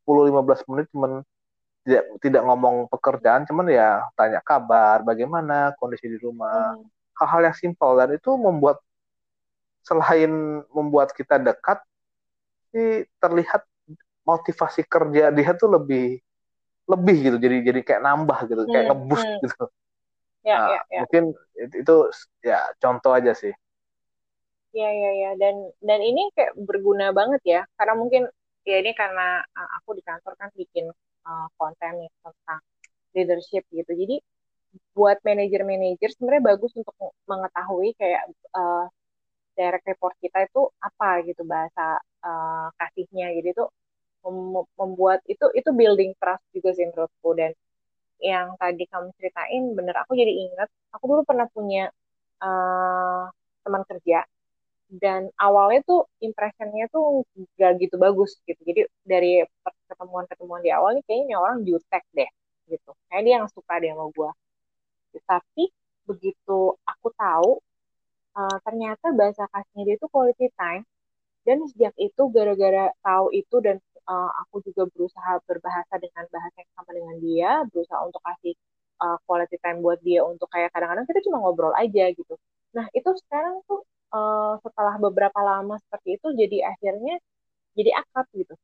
10-15 0.06 0.70
menit 0.72 0.88
cuman 0.94 1.12
tidak 1.88 2.04
tidak 2.20 2.44
ngomong 2.44 2.92
pekerjaan 2.92 3.48
cuman 3.48 3.72
ya 3.72 4.04
tanya 4.14 4.44
kabar 4.44 5.02
bagaimana 5.08 5.72
kondisi 5.80 6.12
di 6.12 6.20
rumah 6.20 6.76
hmm. 6.76 6.84
hal-hal 7.18 7.52
yang 7.52 7.58
simpel 7.58 7.96
dan 7.96 8.12
itu 8.12 8.32
membuat 8.36 8.84
selain 9.88 10.62
membuat 10.72 11.16
kita 11.16 11.40
dekat 11.40 11.80
sih 12.76 13.08
terlihat 13.24 13.64
motivasi 14.28 14.84
kerja 14.84 15.32
dia 15.32 15.52
tuh 15.56 15.80
lebih 15.80 16.20
lebih 16.88 17.18
gitu 17.32 17.38
jadi 17.40 17.56
jadi 17.64 17.80
kayak 17.84 18.02
nambah 18.04 18.40
gitu 18.52 18.64
hmm. 18.68 18.72
kayak 18.72 18.86
ngebus 18.92 19.24
hmm. 19.24 19.40
gitu 19.48 19.64
ya, 20.44 20.56
nah, 20.60 20.68
ya, 20.68 20.82
ya. 20.92 21.00
mungkin 21.04 21.24
itu 21.56 21.96
ya 22.44 22.60
contoh 22.84 23.12
aja 23.16 23.32
sih 23.32 23.56
ya 24.78 24.90
ya 25.02 25.12
ya 25.24 25.32
dan 25.42 25.56
dan 25.82 26.00
ini 26.10 26.22
kayak 26.36 26.54
berguna 26.68 27.06
banget 27.20 27.42
ya 27.54 27.62
karena 27.78 27.94
mungkin 28.02 28.24
ya 28.70 28.76
ini 28.84 28.92
karena 28.94 29.42
uh, 29.58 29.70
aku 29.82 29.90
di 29.98 30.04
kantor 30.06 30.34
kan 30.40 30.50
bikin 30.54 30.86
uh, 31.28 31.48
konten 31.60 31.92
nih 32.04 32.12
tentang 32.24 32.62
leadership 33.16 33.63
gitu. 33.74 33.92
Jadi 33.96 34.16
buat 34.94 35.18
manajer-manajer 35.26 36.10
sebenarnya 36.13 36.44
bagus 36.54 36.72
untuk 36.78 36.94
mengetahui 37.26 37.96
kayak 37.98 38.30
uh, 38.54 38.86
direct 39.58 39.86
report 39.90 40.16
kita 40.22 40.46
itu 40.46 40.62
apa 40.84 41.26
gitu 41.26 41.42
bahasa 41.48 41.98
uh, 42.22 42.70
kasihnya. 42.78 43.34
Jadi 43.40 43.50
itu 43.56 43.66
mem 44.28 44.68
membuat 44.76 45.24
itu 45.32 45.46
itu 45.56 45.70
building 45.72 46.12
trust 46.20 46.44
juga 46.52 46.70
sih 46.76 46.86
menurutku 46.90 47.32
dan 47.40 47.52
yang 48.20 48.58
tadi 48.60 48.84
kamu 48.90 49.13
ceritain 49.16 49.63
bener 49.78 49.96
aku 50.02 50.18
jadi 50.18 50.34
ingat 50.50 50.70
aku 50.90 51.04
dulu 51.06 51.22
pernah 51.24 51.48
punya 51.54 51.88
uh, 52.42 53.30
teman 53.62 53.84
kerja 53.86 54.26
dan 54.88 55.28
awalnya 55.36 55.82
tuh 55.84 56.08
impressionnya 56.23 56.88
tuh 56.93 57.28
gak 57.60 57.71
gitu 57.84 57.95
bagus 58.00 58.39
gitu. 58.47 58.62
Jadi 58.63 58.82
dari 59.04 59.43
pertemuan-pertemuan 59.88 60.62
di 60.63 60.71
awal 60.71 60.95
nih 60.97 61.04
kayaknya 61.08 61.36
orang 61.39 61.63
jutek 61.67 62.04
deh 62.15 62.30
gitu. 62.71 62.91
Kayak 63.12 63.21
dia 63.26 63.34
yang 63.43 63.47
suka 63.52 63.73
deh 63.82 63.91
sama 63.91 64.08
gue 64.15 64.30
tapi 65.26 65.71
begitu 66.06 66.76
aku 66.86 67.08
tahu 67.15 67.50
uh, 68.38 68.58
ternyata 68.65 69.12
bahasa 69.15 69.43
kasihnya 69.50 69.84
dia 69.93 69.97
tuh 70.04 70.10
quality 70.12 70.47
time. 70.60 70.84
Dan 71.47 71.63
sejak 71.71 71.95
itu 71.95 72.23
gara-gara 72.36 72.91
tahu 73.00 73.32
itu 73.32 73.56
dan 73.63 73.80
uh, 74.04 74.32
aku 74.43 74.60
juga 74.67 74.84
berusaha 74.91 75.39
berbahasa 75.47 75.95
dengan 75.95 76.28
bahasa 76.28 76.58
yang 76.60 76.71
sama 76.76 76.91
dengan 76.91 77.15
dia 77.23 77.50
berusaha 77.71 78.04
untuk 78.04 78.19
kasih 78.19 78.52
uh, 79.00 79.15
quality 79.23 79.56
time 79.63 79.80
buat 79.80 79.95
dia 80.04 80.28
untuk 80.28 80.52
kayak 80.52 80.76
kadang-kadang 80.76 81.08
kita 81.08 81.23
cuma 81.23 81.39
ngobrol 81.39 81.71
aja 81.80 82.12
gitu. 82.12 82.36
Nah 82.76 82.91
itu 82.91 83.10
sekarang 83.23 83.63
tuh 83.63 83.80
uh, 84.13 84.60
setelah 84.63 84.96
beberapa 85.00 85.39
lama 85.41 85.80
seperti 85.88 86.20
itu 86.20 86.28
jadi 86.36 86.72
akhirnya 86.76 87.15
jadi 87.78 87.91
akrab 87.98 88.28
gitu 88.34 88.56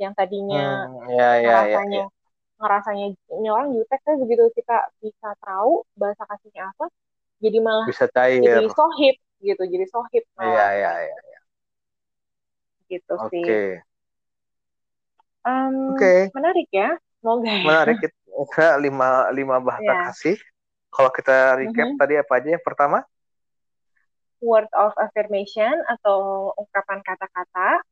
yang 0.00 0.12
tadinya 0.16 0.88
hmm, 0.88 1.12
ya, 1.12 1.30
ya, 1.38 1.40
ngerasanya 1.44 2.04
ya, 2.04 2.08
ya. 2.08 2.58
ngerasanya 2.60 3.06
ini 3.36 3.48
orang 3.52 3.68
jutek 3.76 4.00
tapi 4.00 4.16
begitu 4.24 4.42
kita 4.56 4.76
bisa 5.00 5.28
tahu 5.44 5.84
bahasa 5.96 6.24
kasihnya 6.24 6.72
apa 6.72 6.86
jadi 7.40 7.58
malah 7.60 7.86
bisa 7.88 8.08
cair. 8.08 8.40
jadi 8.40 8.68
sohib 8.72 9.16
gitu 9.40 9.62
jadi 9.64 9.86
sohib 9.88 10.24
iya 10.40 10.66
iya 10.76 10.92
iya 11.04 11.16
ya. 11.20 11.40
gitu 12.88 13.14
okay. 13.16 13.28
sih 13.28 13.44
um, 15.44 15.96
oke 15.96 16.00
okay. 16.00 16.20
menarik 16.32 16.68
ya 16.72 16.90
semoga 17.20 17.48
ya. 17.48 17.64
menarik 17.64 17.96
kita 18.00 18.66
lima 18.80 19.28
lima 19.36 19.56
bahasa 19.60 19.84
yeah. 19.84 20.00
kasih 20.08 20.36
kalau 20.90 21.10
kita 21.12 21.60
recap 21.60 21.86
mm 21.86 21.92
-hmm. 21.94 22.00
tadi 22.00 22.14
apa 22.18 22.32
aja 22.40 22.48
yang 22.56 22.64
pertama 22.64 22.98
word 24.40 24.68
of 24.72 24.92
affirmation 24.96 25.72
atau 25.88 26.50
ungkapan 26.56 27.00
kata-kata. 27.04 27.84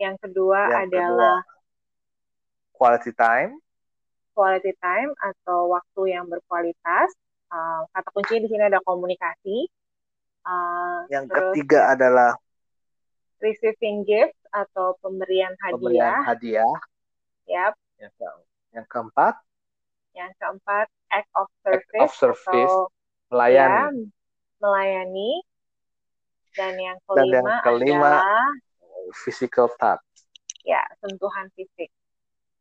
Yang 0.00 0.16
kedua 0.28 0.60
yang 0.68 0.82
adalah 0.88 1.36
kedua, 1.44 2.76
quality 2.76 3.12
time. 3.14 3.52
Quality 4.32 4.72
time 4.78 5.10
atau 5.18 5.72
waktu 5.72 6.02
yang 6.14 6.24
berkualitas. 6.26 7.10
Uh, 7.48 7.88
kata 7.96 8.08
kuncinya 8.12 8.40
di 8.44 8.48
sini 8.52 8.62
ada 8.68 8.80
komunikasi. 8.84 9.66
Uh, 10.44 11.04
yang 11.12 11.26
terus, 11.26 11.52
ketiga 11.56 11.92
adalah 11.96 12.36
receiving 13.40 14.04
gift 14.06 14.36
atau 14.54 14.96
pemberian 15.02 15.52
hadiah. 15.60 15.76
Pemberian 15.76 16.16
hadiah. 16.24 16.74
Yap. 17.48 17.74
Yang, 17.98 18.12
ke 18.14 18.28
yang 18.76 18.86
keempat. 18.86 19.34
Yang 20.14 20.32
keempat 20.38 20.86
act 21.10 21.30
of 21.34 21.48
service. 21.64 21.88
Act 21.98 22.04
of 22.04 22.12
service. 22.14 22.72
Atau, 22.72 22.92
melayani. 23.32 23.74
Ya, 23.74 23.86
melayani. 24.62 25.30
Dan 26.58 26.74
yang 26.74 26.98
kelima, 27.06 27.22
Dan 27.22 27.26
yang 27.30 27.48
kelima 27.62 28.12
adalah 28.18 28.50
physical 29.22 29.70
touch. 29.78 30.02
Ya, 30.66 30.82
sentuhan 30.98 31.46
fisik. 31.54 31.88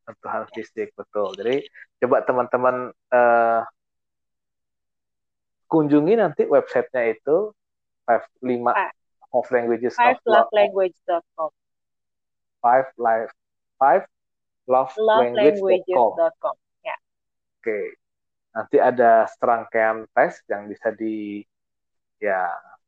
Sentuhan 0.06 0.46
ya. 0.46 0.54
fisik, 0.54 0.94
betul. 0.94 1.34
Jadi 1.34 1.66
coba 2.06 2.22
teman-teman 2.22 2.94
uh, 3.10 3.66
kunjungi 5.68 6.14
nanti 6.16 6.48
websitenya 6.48 7.18
itu 7.18 7.52
five 8.08 8.24
lima 8.40 8.72
of 9.36 9.46
languages 9.52 9.94
five 10.00 10.16
love 10.24 10.48
language.com 10.56 11.52
five 12.64 12.88
life 12.96 13.32
five 13.76 14.08
love, 14.66 14.96
love 14.96 15.28
languages.com 15.36 16.16
languages 16.16 16.88
ya 16.88 16.96
oke 16.96 17.64
okay. 17.68 17.86
nanti 18.56 18.78
ada 18.80 19.28
serangkaian 19.36 20.08
tes 20.16 20.40
yang 20.48 20.72
bisa 20.72 20.96
di 20.96 21.44
ya 22.24 22.48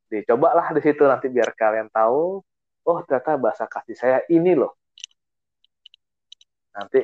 dicobalah 0.10 0.74
di 0.74 0.82
situ 0.82 1.06
nanti 1.06 1.30
biar 1.30 1.54
kalian 1.54 1.88
tahu 1.94 2.42
oh 2.90 2.98
ternyata 3.06 3.38
bahasa 3.38 3.70
kasih 3.70 3.94
saya 3.94 4.20
ini 4.34 4.58
loh 4.58 4.74
nanti 6.74 7.00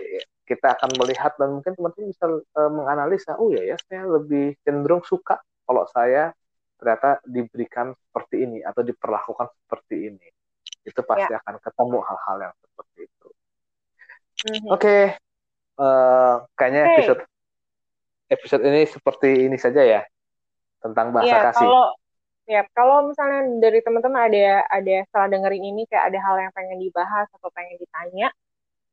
kita 0.46 0.78
akan 0.78 0.90
melihat 1.02 1.34
dan 1.38 1.58
mungkin 1.58 1.74
teman-teman 1.74 2.10
bisa 2.10 2.26
uh, 2.30 2.72
menganalisa 2.74 3.38
oh 3.38 3.50
ya 3.54 3.66
ya 3.66 3.78
saya 3.86 4.06
lebih 4.06 4.58
cenderung 4.62 5.02
suka 5.06 5.42
kalau 5.66 5.86
saya 5.90 6.34
ternyata 6.78 7.18
diberikan 7.26 7.94
seperti 7.94 8.46
ini 8.46 8.60
atau 8.62 8.86
diperlakukan 8.86 9.48
seperti 9.66 9.96
ini 10.14 10.28
itu 10.86 11.02
pasti 11.02 11.34
ya. 11.34 11.42
akan 11.42 11.56
ketemu 11.58 11.98
hal-hal 12.06 12.38
yang 12.46 12.54
seperti 12.62 13.00
itu 13.10 13.28
mm-hmm. 14.46 14.70
oke 14.70 14.82
okay. 14.82 15.02
uh, 15.82 15.86
eh, 15.86 16.36
kayaknya 16.54 16.82
hey. 16.86 16.94
episode 16.94 17.22
episode 18.30 18.64
ini 18.66 18.82
seperti 18.86 19.30
ini 19.50 19.58
saja 19.58 19.82
ya 19.82 20.02
tentang 20.82 21.10
bahasa 21.10 21.34
ya, 21.34 21.42
kasih 21.50 21.66
kalau 21.66 21.86
ya 22.46 22.62
kalau 22.78 23.10
misalnya 23.10 23.58
dari 23.58 23.82
teman-teman 23.82 24.30
ada 24.30 24.62
ada 24.70 24.96
setelah 25.10 25.28
dengerin 25.34 25.66
ini 25.66 25.84
kayak 25.90 26.14
ada 26.14 26.20
hal 26.22 26.36
yang 26.38 26.54
pengen 26.54 26.78
dibahas 26.78 27.26
atau 27.34 27.50
pengen 27.54 27.82
ditanya 27.82 28.30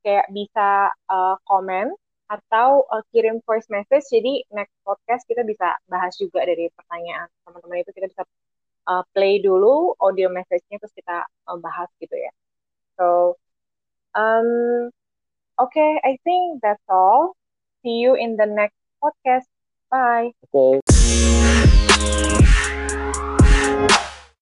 kayak 0.02 0.26
bisa 0.32 0.90
uh, 1.12 1.36
komen 1.46 1.92
atau 2.32 2.88
uh, 2.88 3.04
kirim 3.12 3.44
voice 3.44 3.68
message. 3.68 4.08
Jadi 4.08 4.48
next 4.56 4.72
podcast 4.82 5.28
kita 5.28 5.44
bisa 5.44 5.76
bahas 5.86 6.16
juga 6.16 6.42
dari 6.48 6.72
pertanyaan 6.72 7.28
teman-teman 7.44 7.84
itu 7.84 7.92
kita 7.92 8.08
bisa 8.08 8.24
uh, 8.88 9.04
play 9.12 9.38
dulu 9.44 9.92
audio 10.00 10.32
message-nya 10.32 10.80
terus 10.80 10.94
kita 10.96 11.28
uh, 11.28 11.58
bahas 11.60 11.92
gitu 12.00 12.16
ya. 12.16 12.32
So 12.96 13.36
um 14.16 14.88
okay, 15.60 16.00
I 16.00 16.16
think 16.24 16.64
that's 16.64 16.82
all. 16.88 17.36
See 17.84 18.00
you 18.00 18.16
in 18.16 18.40
the 18.40 18.48
next 18.48 18.78
podcast. 19.02 19.46
Bye. 19.92 20.32
Okay. 20.48 20.80